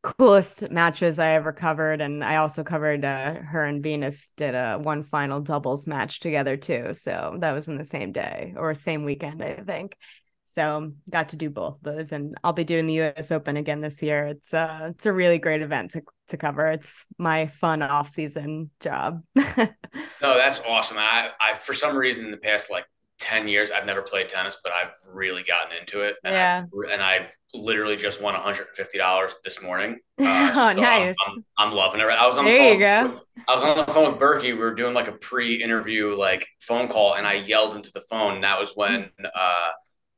coolest 0.02 0.70
matches 0.70 1.18
I 1.18 1.30
ever 1.30 1.50
covered 1.50 2.02
and 2.02 2.22
I 2.22 2.36
also 2.36 2.62
covered 2.62 3.06
uh, 3.06 3.36
her 3.36 3.64
and 3.64 3.82
Venus 3.82 4.32
did 4.36 4.54
a 4.54 4.76
one 4.76 5.02
final 5.02 5.40
doubles 5.40 5.86
match 5.86 6.20
together 6.20 6.58
too. 6.58 6.92
So 6.92 7.38
that 7.40 7.52
was 7.52 7.68
in 7.68 7.78
the 7.78 7.86
same 7.86 8.12
day 8.12 8.52
or 8.54 8.74
same 8.74 9.02
weekend 9.04 9.42
I 9.42 9.54
think. 9.54 9.96
So 10.44 10.92
got 11.08 11.30
to 11.30 11.36
do 11.36 11.50
both 11.50 11.76
of 11.76 11.82
those, 11.82 12.12
and 12.12 12.34
I'll 12.42 12.54
be 12.54 12.64
doing 12.64 12.86
the 12.86 12.94
U.S. 12.94 13.30
Open 13.30 13.58
again 13.58 13.82
this 13.82 14.02
year. 14.02 14.28
It's 14.28 14.54
uh, 14.54 14.92
it's 14.92 15.04
a 15.04 15.12
really 15.12 15.38
great 15.38 15.60
event 15.60 15.90
to 15.90 16.02
to 16.28 16.36
cover. 16.36 16.66
It's 16.68 17.04
my 17.18 17.46
fun 17.46 17.82
off 17.82 18.08
season 18.08 18.70
job. 18.80 19.22
no, 19.34 19.44
that's 20.20 20.60
awesome. 20.60 20.98
I, 20.98 21.30
I 21.40 21.54
for 21.54 21.74
some 21.74 21.96
reason 21.96 22.24
in 22.26 22.30
the 22.30 22.38
past 22.38 22.70
like 22.70 22.84
ten 23.20 23.48
years, 23.48 23.70
I've 23.70 23.86
never 23.86 24.02
played 24.02 24.28
tennis, 24.28 24.56
but 24.62 24.72
I've 24.72 24.92
really 25.12 25.42
gotten 25.42 25.76
into 25.78 26.02
it. 26.02 26.16
And 26.24 26.34
yeah, 26.34 26.64
I, 26.64 26.92
and 26.92 27.02
I 27.02 27.28
literally 27.54 27.96
just 27.96 28.20
won 28.20 28.34
one 28.34 28.42
hundred 28.42 28.68
and 28.68 28.76
fifty 28.76 28.98
dollars 28.98 29.34
this 29.44 29.60
morning. 29.62 29.98
Uh, 30.20 30.50
oh, 30.52 30.74
so 30.74 30.80
nice. 30.80 31.14
I'm, 31.26 31.32
I'm, 31.36 31.68
I'm, 31.68 31.72
loving 31.74 32.00
it. 32.00 32.04
I 32.04 32.26
was 32.26 32.36
on 32.36 32.44
the 32.44 32.50
there 32.50 32.58
phone. 32.58 32.72
You 32.72 32.78
go. 32.80 33.20
I 33.46 33.54
was 33.54 33.62
on 33.62 33.76
the 33.76 33.92
phone 33.92 34.12
with 34.12 34.20
Berkey. 34.20 34.46
We 34.46 34.54
were 34.54 34.74
doing 34.74 34.92
like 34.92 35.06
a 35.06 35.12
pre-interview 35.12 36.16
like 36.16 36.46
phone 36.60 36.88
call, 36.88 37.14
and 37.14 37.24
I 37.24 37.34
yelled 37.34 37.76
into 37.76 37.92
the 37.92 38.00
phone. 38.10 38.34
And 38.34 38.44
that 38.44 38.58
was 38.58 38.72
when. 38.74 39.10
uh 39.22 39.70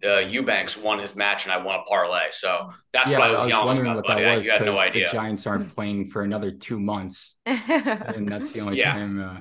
uh, 0.04 0.18
Eubanks 0.18 0.76
won 0.76 0.98
his 0.98 1.14
match 1.14 1.44
and 1.44 1.52
I 1.52 1.58
won 1.58 1.80
a 1.80 1.82
parlay. 1.82 2.28
So 2.32 2.72
that's 2.92 3.10
yeah, 3.10 3.18
what 3.18 3.28
I 3.28 3.30
was, 3.32 3.40
I 3.40 3.58
was 3.58 3.66
wondering 3.66 3.90
about, 3.90 3.96
what 3.96 4.06
buddy. 4.06 4.24
that 4.24 4.36
was 4.36 4.46
because 4.46 4.66
no 4.66 4.78
idea. 4.78 5.06
the 5.06 5.12
Giants 5.12 5.46
aren't 5.46 5.74
playing 5.74 6.10
for 6.10 6.22
another 6.22 6.50
two 6.50 6.80
months, 6.80 7.36
and 7.46 8.30
that's 8.30 8.52
the 8.52 8.60
only 8.60 8.78
yeah. 8.78 8.92
time. 8.92 9.22
Uh... 9.22 9.40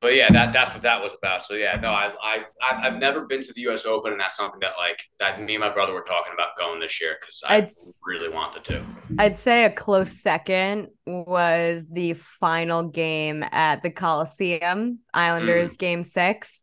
But 0.00 0.14
yeah, 0.14 0.30
that 0.32 0.52
that's 0.52 0.72
what 0.72 0.82
that 0.82 1.02
was 1.02 1.12
about. 1.12 1.44
So 1.44 1.54
yeah, 1.54 1.78
no, 1.80 1.90
I 1.90 2.12
I 2.22 2.44
I've 2.62 2.96
never 2.96 3.26
been 3.26 3.42
to 3.42 3.52
the 3.52 3.60
U.S. 3.62 3.84
Open, 3.84 4.12
and 4.12 4.20
that's 4.20 4.36
something 4.36 4.60
that 4.60 4.72
like 4.78 5.02
that 5.20 5.42
me 5.42 5.54
and 5.54 5.60
my 5.60 5.70
brother 5.70 5.92
were 5.92 6.04
talking 6.04 6.32
about 6.32 6.56
going 6.58 6.80
this 6.80 7.00
year 7.00 7.16
because 7.20 7.42
I 7.46 7.56
I'd, 7.56 7.70
really 8.06 8.30
wanted 8.30 8.64
to. 8.64 8.84
I'd 9.18 9.38
say 9.38 9.64
a 9.64 9.70
close 9.70 10.20
second 10.20 10.88
was 11.06 11.84
the 11.90 12.14
final 12.14 12.84
game 12.84 13.44
at 13.52 13.82
the 13.82 13.90
Coliseum, 13.90 15.00
Islanders 15.12 15.74
mm. 15.74 15.78
Game 15.78 16.02
Six 16.02 16.59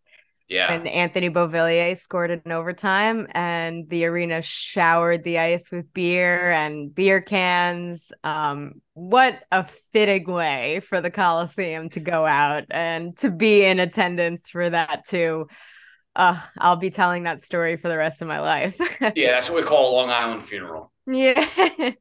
yeah. 0.48 0.72
And 0.72 0.88
Anthony 0.88 1.30
Beauvillier 1.30 1.98
scored 1.98 2.32
it 2.32 2.42
in 2.46 2.52
overtime, 2.52 3.28
and 3.32 3.90
the 3.90 4.06
arena 4.06 4.42
showered 4.42 5.24
the 5.24 5.40
ice 5.40 5.70
with 5.72 5.94
beer 5.94 6.52
and 6.52 6.94
beer 6.94 7.22
cans. 7.22 8.12
Um, 8.24 8.82
what 8.94 9.44
a 9.52 9.66
fitting 9.92 10.26
way 10.32 10.80
for 10.80 11.02
the 11.02 11.12
Coliseum 11.12 11.90
to 11.90 12.00
go 12.00 12.26
out 12.26 12.64
and 12.72 13.18
to 13.18 13.30
be 13.30 13.66
in 13.66 13.80
attendance 13.80 14.50
for 14.50 14.70
that 14.70 15.06
too. 15.06 15.48
Uh, 16.16 16.40
I'll 16.58 16.78
be 16.78 16.90
telling 16.90 17.24
that 17.24 17.46
story 17.46 17.76
for 17.76 17.90
the 17.90 17.98
rest 17.98 18.22
of 18.22 18.28
my 18.28 18.40
life. 18.40 18.80
yeah, 19.16 19.32
that's 19.32 19.50
what 19.50 19.58
we 19.58 19.68
call 19.68 19.92
a 19.92 19.96
Long 19.96 20.10
Island 20.10 20.46
funeral. 20.46 20.92
Yeah. 21.06 21.46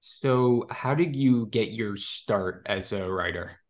so, 0.00 0.66
how 0.68 0.94
did 0.94 1.14
you 1.14 1.46
get 1.46 1.70
your 1.70 1.96
start 1.96 2.66
as 2.66 2.92
a 2.92 3.08
writer? 3.08 3.61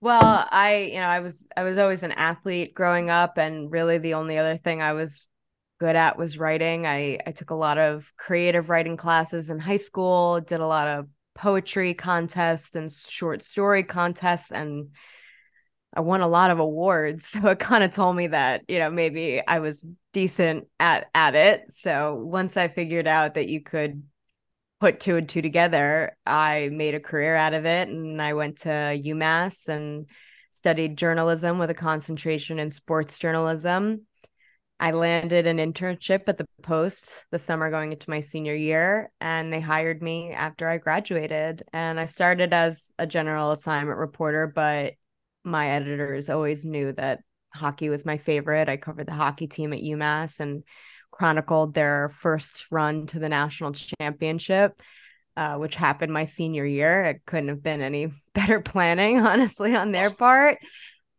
Well, 0.00 0.46
I, 0.50 0.90
you 0.92 1.00
know, 1.00 1.06
I 1.06 1.20
was 1.20 1.46
I 1.56 1.62
was 1.62 1.78
always 1.78 2.02
an 2.02 2.12
athlete 2.12 2.74
growing 2.74 3.10
up 3.10 3.38
and 3.38 3.70
really 3.70 3.98
the 3.98 4.14
only 4.14 4.38
other 4.38 4.56
thing 4.58 4.82
I 4.82 4.92
was 4.92 5.26
good 5.80 5.96
at 5.96 6.18
was 6.18 6.38
writing. 6.38 6.86
I 6.86 7.18
I 7.26 7.32
took 7.32 7.50
a 7.50 7.54
lot 7.54 7.78
of 7.78 8.12
creative 8.16 8.68
writing 8.68 8.96
classes 8.96 9.50
in 9.50 9.58
high 9.58 9.78
school, 9.78 10.40
did 10.40 10.60
a 10.60 10.66
lot 10.66 10.86
of 10.88 11.08
poetry 11.34 11.94
contests 11.94 12.74
and 12.74 12.92
short 12.92 13.42
story 13.42 13.82
contests 13.82 14.52
and 14.52 14.90
I 15.94 16.00
won 16.00 16.20
a 16.20 16.28
lot 16.28 16.50
of 16.50 16.58
awards. 16.58 17.26
So 17.36 17.48
it 17.48 17.58
kind 17.58 17.84
of 17.84 17.90
told 17.90 18.16
me 18.16 18.28
that, 18.28 18.62
you 18.68 18.78
know, 18.78 18.90
maybe 18.90 19.42
I 19.46 19.58
was 19.60 19.86
decent 20.12 20.68
at 20.80 21.08
at 21.14 21.34
it. 21.34 21.72
So 21.72 22.14
once 22.14 22.56
I 22.56 22.68
figured 22.68 23.06
out 23.06 23.34
that 23.34 23.48
you 23.48 23.60
could 23.62 24.02
put 24.86 25.00
two 25.00 25.16
and 25.16 25.28
two 25.28 25.42
together, 25.42 26.16
I 26.24 26.68
made 26.70 26.94
a 26.94 27.00
career 27.00 27.34
out 27.34 27.54
of 27.54 27.66
it. 27.66 27.88
And 27.88 28.22
I 28.22 28.34
went 28.34 28.58
to 28.58 28.68
UMass 28.68 29.66
and 29.66 30.06
studied 30.48 30.96
journalism 30.96 31.58
with 31.58 31.70
a 31.70 31.74
concentration 31.74 32.60
in 32.60 32.70
sports 32.70 33.18
journalism. 33.18 34.06
I 34.78 34.92
landed 34.92 35.48
an 35.48 35.56
internship 35.56 36.28
at 36.28 36.36
the 36.36 36.46
Post 36.62 37.26
the 37.32 37.38
summer 37.38 37.68
going 37.68 37.90
into 37.90 38.10
my 38.10 38.20
senior 38.20 38.54
year, 38.54 39.10
and 39.20 39.52
they 39.52 39.58
hired 39.58 40.02
me 40.02 40.30
after 40.30 40.68
I 40.68 40.78
graduated. 40.78 41.64
And 41.72 41.98
I 41.98 42.04
started 42.04 42.52
as 42.52 42.92
a 42.96 43.08
general 43.08 43.50
assignment 43.50 43.98
reporter, 43.98 44.46
but 44.46 44.94
my 45.42 45.70
editors 45.70 46.30
always 46.30 46.64
knew 46.64 46.92
that 46.92 47.22
hockey 47.52 47.88
was 47.88 48.04
my 48.04 48.18
favorite. 48.18 48.68
I 48.68 48.76
covered 48.76 49.08
the 49.08 49.14
hockey 49.14 49.48
team 49.48 49.72
at 49.72 49.80
UMass 49.80 50.38
and 50.38 50.62
chronicled 51.16 51.74
their 51.74 52.10
first 52.18 52.66
run 52.70 53.06
to 53.06 53.18
the 53.18 53.28
national 53.28 53.72
championship, 53.72 54.80
uh, 55.36 55.54
which 55.56 55.74
happened 55.74 56.12
my 56.12 56.24
senior 56.24 56.66
year. 56.66 57.04
It 57.04 57.22
couldn't 57.26 57.48
have 57.48 57.62
been 57.62 57.80
any 57.80 58.08
better 58.34 58.60
planning, 58.60 59.20
honestly, 59.20 59.74
on 59.74 59.92
their 59.92 60.10
part. 60.10 60.58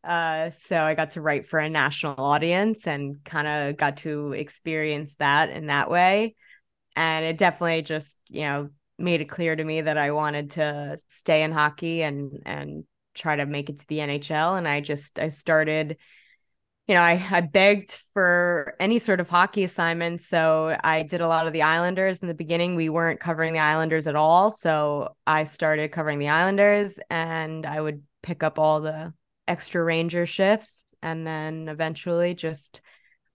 Uh, 0.03 0.51
so 0.51 0.77
I 0.77 0.93
got 0.93 1.11
to 1.11 1.21
write 1.21 1.47
for 1.47 1.59
a 1.59 1.69
national 1.69 2.23
audience 2.23 2.87
and 2.87 3.23
kind 3.25 3.47
of 3.47 3.77
got 3.77 3.97
to 3.97 4.33
experience 4.33 5.15
that 5.15 5.49
in 5.49 5.67
that 5.67 5.89
way. 5.89 6.35
And 6.95 7.25
it 7.25 7.37
definitely 7.37 7.81
just, 7.81 8.17
you 8.29 8.41
know, 8.41 8.69
made 8.99 9.21
it 9.21 9.29
clear 9.29 9.55
to 9.55 9.63
me 9.63 9.81
that 9.81 9.97
I 9.97 10.11
wanted 10.11 10.51
to 10.51 10.97
stay 11.07 11.43
in 11.43 11.51
hockey 11.51 12.03
and 12.03 12.41
and 12.45 12.83
try 13.13 13.35
to 13.35 13.45
make 13.45 13.69
it 13.69 13.79
to 13.79 13.87
the 13.87 13.97
NHL. 13.97 14.57
And 14.57 14.67
I 14.67 14.79
just 14.79 15.19
I 15.19 15.29
started 15.29 15.97
you 16.87 16.95
know, 16.95 17.01
I, 17.01 17.25
I 17.29 17.41
begged 17.41 17.99
for 18.13 18.73
any 18.79 18.97
sort 18.97 19.19
of 19.19 19.29
hockey 19.29 19.65
assignment. 19.65 20.21
So 20.21 20.77
I 20.83 21.03
did 21.03 21.19
a 21.19 21.27
lot 21.27 21.45
of 21.45 21.51
the 21.51 21.63
Islanders 21.63 22.19
in 22.19 22.29
the 22.29 22.33
beginning. 22.33 22.75
We 22.75 22.87
weren't 22.87 23.19
covering 23.19 23.51
the 23.53 23.59
Islanders 23.59 24.07
at 24.07 24.15
all. 24.15 24.51
So 24.51 25.09
I 25.25 25.43
started 25.43 25.91
covering 25.91 26.17
the 26.19 26.29
Islanders 26.29 26.97
and 27.09 27.65
I 27.65 27.81
would 27.81 28.03
pick 28.23 28.41
up 28.41 28.57
all 28.57 28.79
the 28.79 29.13
extra 29.49 29.83
Ranger 29.83 30.25
shifts 30.25 30.95
and 31.01 31.27
then 31.27 31.67
eventually 31.67 32.33
just 32.33 32.79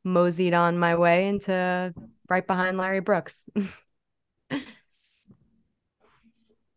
moseyed 0.02 0.54
on 0.54 0.78
my 0.78 0.96
way 0.96 1.28
into 1.28 1.92
right 2.30 2.46
behind 2.46 2.78
Larry 2.78 3.00
Brooks. 3.00 3.44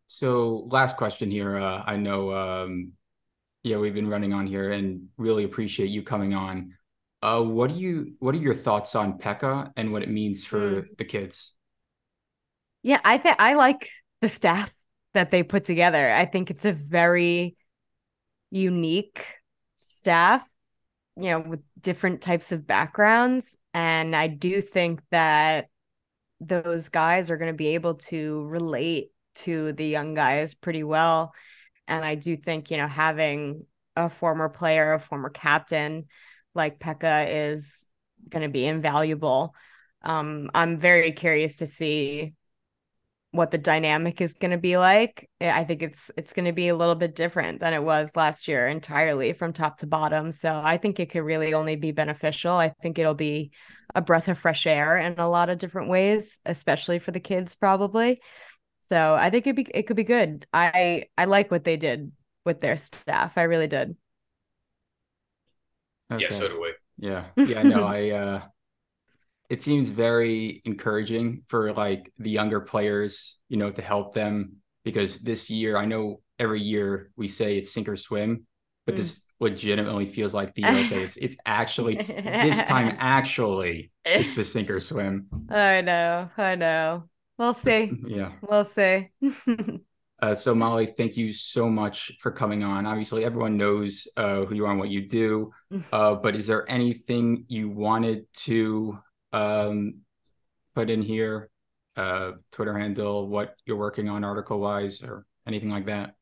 so 0.08 0.68
last 0.70 0.98
question 0.98 1.32
here. 1.32 1.58
Uh, 1.58 1.84
I 1.86 1.96
know 1.96 2.34
um, 2.34 2.92
yeah, 3.66 3.78
we've 3.78 3.96
been 3.96 4.08
running 4.08 4.32
on 4.32 4.46
here 4.46 4.72
and 4.72 5.08
really 5.18 5.44
appreciate 5.44 5.90
you 5.90 6.04
coming 6.04 6.36
on. 6.36 6.76
Uh, 7.24 7.42
what 7.42 7.72
do 7.72 7.76
you 7.76 8.14
what 8.20 8.36
are 8.36 8.38
your 8.38 8.54
thoughts 8.54 8.94
on 8.94 9.18
Peca 9.18 9.72
and 9.76 9.92
what 9.92 10.04
it 10.04 10.10
means 10.10 10.46
for 10.46 10.84
mm. 10.84 10.98
the 10.98 11.04
kids? 11.04 11.56
Yeah, 12.84 13.00
I 13.04 13.18
think 13.18 13.38
I 13.40 13.56
like 13.56 13.90
the 14.22 14.30
staff 14.30 14.72
that 15.16 15.32
they 15.32 15.42
put 15.42 15.64
together. 15.64 16.12
I 16.12 16.26
think 16.26 16.52
it's 16.52 16.66
a 16.66 16.74
very 16.74 17.56
unique 18.52 19.26
staff, 19.78 20.48
you 21.18 21.32
know, 21.32 21.40
with 21.40 21.62
different 21.82 22.22
types 22.22 22.52
of 22.52 22.68
backgrounds. 22.68 23.58
And 23.74 24.16
I 24.16 24.28
do 24.28 24.62
think 24.62 25.02
that 25.10 25.70
those 26.40 26.90
guys 26.90 27.32
are 27.32 27.38
going 27.38 27.52
to 27.52 27.58
be 27.58 27.70
able 27.70 27.96
to 27.96 28.46
relate 28.46 29.10
to 29.38 29.74
the 29.74 29.88
young 29.88 30.14
guys 30.14 30.54
pretty 30.54 30.84
well. 30.84 31.34
And 31.88 32.04
I 32.04 32.16
do 32.16 32.36
think, 32.38 32.72
you 32.72 32.78
know, 32.78 32.88
having 32.88 33.66
a 33.96 34.10
former 34.10 34.50
player, 34.50 34.94
a 34.94 35.00
former 35.00 35.30
captain 35.30 36.06
like 36.54 36.80
Peca 36.80 37.52
is 37.52 37.86
going 38.30 38.44
to 38.44 38.50
be 38.50 38.66
invaluable. 38.66 39.54
Um, 40.02 40.50
I'm 40.54 40.80
very 40.80 41.12
curious 41.12 41.56
to 41.58 41.68
see 41.68 42.34
what 43.32 43.52
the 43.52 43.58
dynamic 43.58 44.22
is 44.22 44.34
going 44.34 44.52
to 44.52 44.58
be 44.58 44.78
like. 44.78 45.30
I 45.42 45.66
think 45.66 45.84
it's 45.84 46.10
it's 46.16 46.32
going 46.32 46.46
to 46.46 46.54
be 46.54 46.70
a 46.70 46.76
little 46.76 46.96
bit 46.96 47.16
different 47.16 47.60
than 47.60 47.74
it 47.74 47.84
was 47.84 48.16
last 48.16 48.48
year 48.48 48.68
entirely 48.68 49.34
from 49.34 49.52
top 49.52 49.78
to 49.80 49.88
bottom. 49.88 50.32
So 50.32 50.62
I 50.64 50.78
think 50.78 51.00
it 51.00 51.10
could 51.10 51.24
really 51.24 51.54
only 51.54 51.76
be 51.76 51.92
beneficial. 51.92 52.54
I 52.54 52.70
think 52.82 52.98
it'll 52.98 53.14
be 53.14 53.52
a 53.94 54.02
breath 54.02 54.30
of 54.30 54.40
fresh 54.40 54.66
air 54.66 54.98
in 54.98 55.20
a 55.20 55.30
lot 55.30 55.50
of 55.50 55.58
different 55.58 55.90
ways, 55.90 56.40
especially 56.46 57.00
for 57.00 57.12
the 57.12 57.20
kids 57.20 57.56
probably. 57.56 58.22
So 58.86 59.16
I 59.16 59.32
think 59.32 59.48
it 59.48 59.56
be 59.56 59.66
it 59.74 59.88
could 59.88 59.96
be 59.96 60.04
good. 60.04 60.46
I 60.54 61.06
I 61.18 61.26
like 61.26 61.50
what 61.50 61.64
they 61.64 61.76
did 61.76 62.12
with 62.46 62.62
their 62.62 62.78
staff. 62.78 63.36
I 63.36 63.44
really 63.44 63.66
did. 63.66 63.96
Okay. 66.12 66.24
Yeah, 66.24 66.30
so 66.30 66.48
do 66.48 66.62
we. 66.62 66.74
Yeah. 67.00 67.26
Yeah, 67.36 67.64
no, 67.64 67.84
I 67.84 68.10
uh 68.12 68.42
it 69.50 69.64
seems 69.64 69.90
very 69.90 70.62
encouraging 70.66 71.46
for 71.48 71.74
like 71.74 72.14
the 72.20 72.30
younger 72.30 72.62
players, 72.62 73.40
you 73.50 73.58
know, 73.58 73.72
to 73.72 73.82
help 73.82 74.14
them 74.14 74.58
because 74.84 75.18
this 75.18 75.50
year 75.50 75.78
I 75.78 75.86
know 75.86 76.22
every 76.38 76.62
year 76.62 77.10
we 77.16 77.28
say 77.28 77.58
it's 77.58 77.74
sink 77.74 77.90
or 77.90 77.98
swim, 77.98 78.46
but 78.86 78.94
mm. 78.94 78.98
this 78.98 79.26
legitimately 79.40 80.06
feels 80.06 80.36
like 80.36 80.54
the 80.54 80.62
year 80.62 80.90
that 80.90 81.00
it's 81.00 81.18
it's 81.18 81.38
actually 81.48 81.96
this 81.96 82.62
time 82.66 82.96
actually 83.00 83.92
it's 84.06 84.36
the 84.36 84.46
sink 84.46 84.70
or 84.70 84.80
swim. 84.80 85.26
I 85.50 85.82
know, 85.82 86.30
I 86.38 86.54
know. 86.54 87.10
We'll 87.38 87.54
see. 87.54 87.92
yeah, 88.08 88.32
we'll 88.42 88.66
see. 88.66 89.10
uh, 90.22 90.36
so 90.36 90.56
Mollie, 90.56 90.86
thank 90.86 91.18
you 91.18 91.32
so 91.32 91.70
much 91.70 92.18
for 92.22 92.32
coming 92.32 92.64
on. 92.64 92.86
Obviously, 92.86 93.26
everyone 93.26 93.58
knows 93.58 94.08
uh, 94.18 94.46
who 94.46 94.56
you 94.56 94.66
are 94.66 94.72
and 94.72 94.80
what 94.80 94.90
you 94.90 95.08
do. 95.08 95.52
Uh, 95.92 96.16
but 96.16 96.36
is 96.36 96.48
there 96.48 96.70
anything 96.70 97.46
you 97.48 97.70
wanted 97.70 98.26
to 98.34 98.98
um, 99.34 100.02
put 100.74 100.90
in 100.90 101.02
here, 101.02 101.50
uh, 101.98 102.34
Twitter 102.52 102.78
handle, 102.78 103.28
what 103.28 103.56
you're 103.66 103.78
working 103.78 104.10
on 104.10 104.24
article 104.24 104.60
wise, 104.60 105.04
or 105.04 105.26
anything 105.46 105.70
like 105.70 105.88
that? 105.88 106.16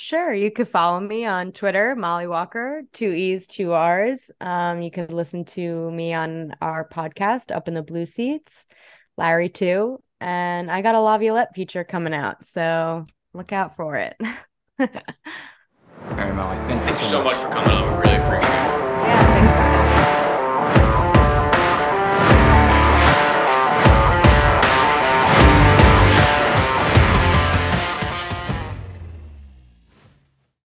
Sure. 0.00 0.32
You 0.32 0.52
could 0.52 0.68
follow 0.68 1.00
me 1.00 1.24
on 1.24 1.50
Twitter, 1.50 1.96
Mollie 1.96 2.28
Walker, 2.28 2.82
two 2.92 3.12
E's, 3.12 3.48
two 3.48 3.72
R's. 3.72 4.30
Um, 4.40 4.80
you 4.80 4.92
could 4.92 5.12
listen 5.12 5.44
to 5.46 5.90
me 5.90 6.14
on 6.14 6.52
our 6.60 6.88
podcast, 6.88 7.50
Up 7.50 7.66
in 7.66 7.74
the 7.74 7.82
Blue 7.82 8.06
Seats, 8.06 8.68
Larry 9.16 9.48
too. 9.48 10.00
And 10.20 10.70
I 10.70 10.82
got 10.82 10.94
a 10.94 11.00
Laviolette 11.00 11.54
feature 11.54 11.84
coming 11.84 12.14
out. 12.14 12.44
So 12.44 13.06
look 13.34 13.52
out 13.52 13.76
for 13.76 13.96
it. 13.96 14.16
All 14.20 14.86
right, 16.16 16.34
Mollie. 16.34 16.56
Thank, 16.66 16.82
thank 16.82 17.00
you 17.00 17.08
so 17.08 17.22
much. 17.22 17.34
much 17.34 17.42
for 17.42 17.48
coming 17.48 17.70
on. 17.70 17.98
We 17.98 18.10
really 18.10 18.16
appreciate 18.16 19.52
it. 19.52 19.57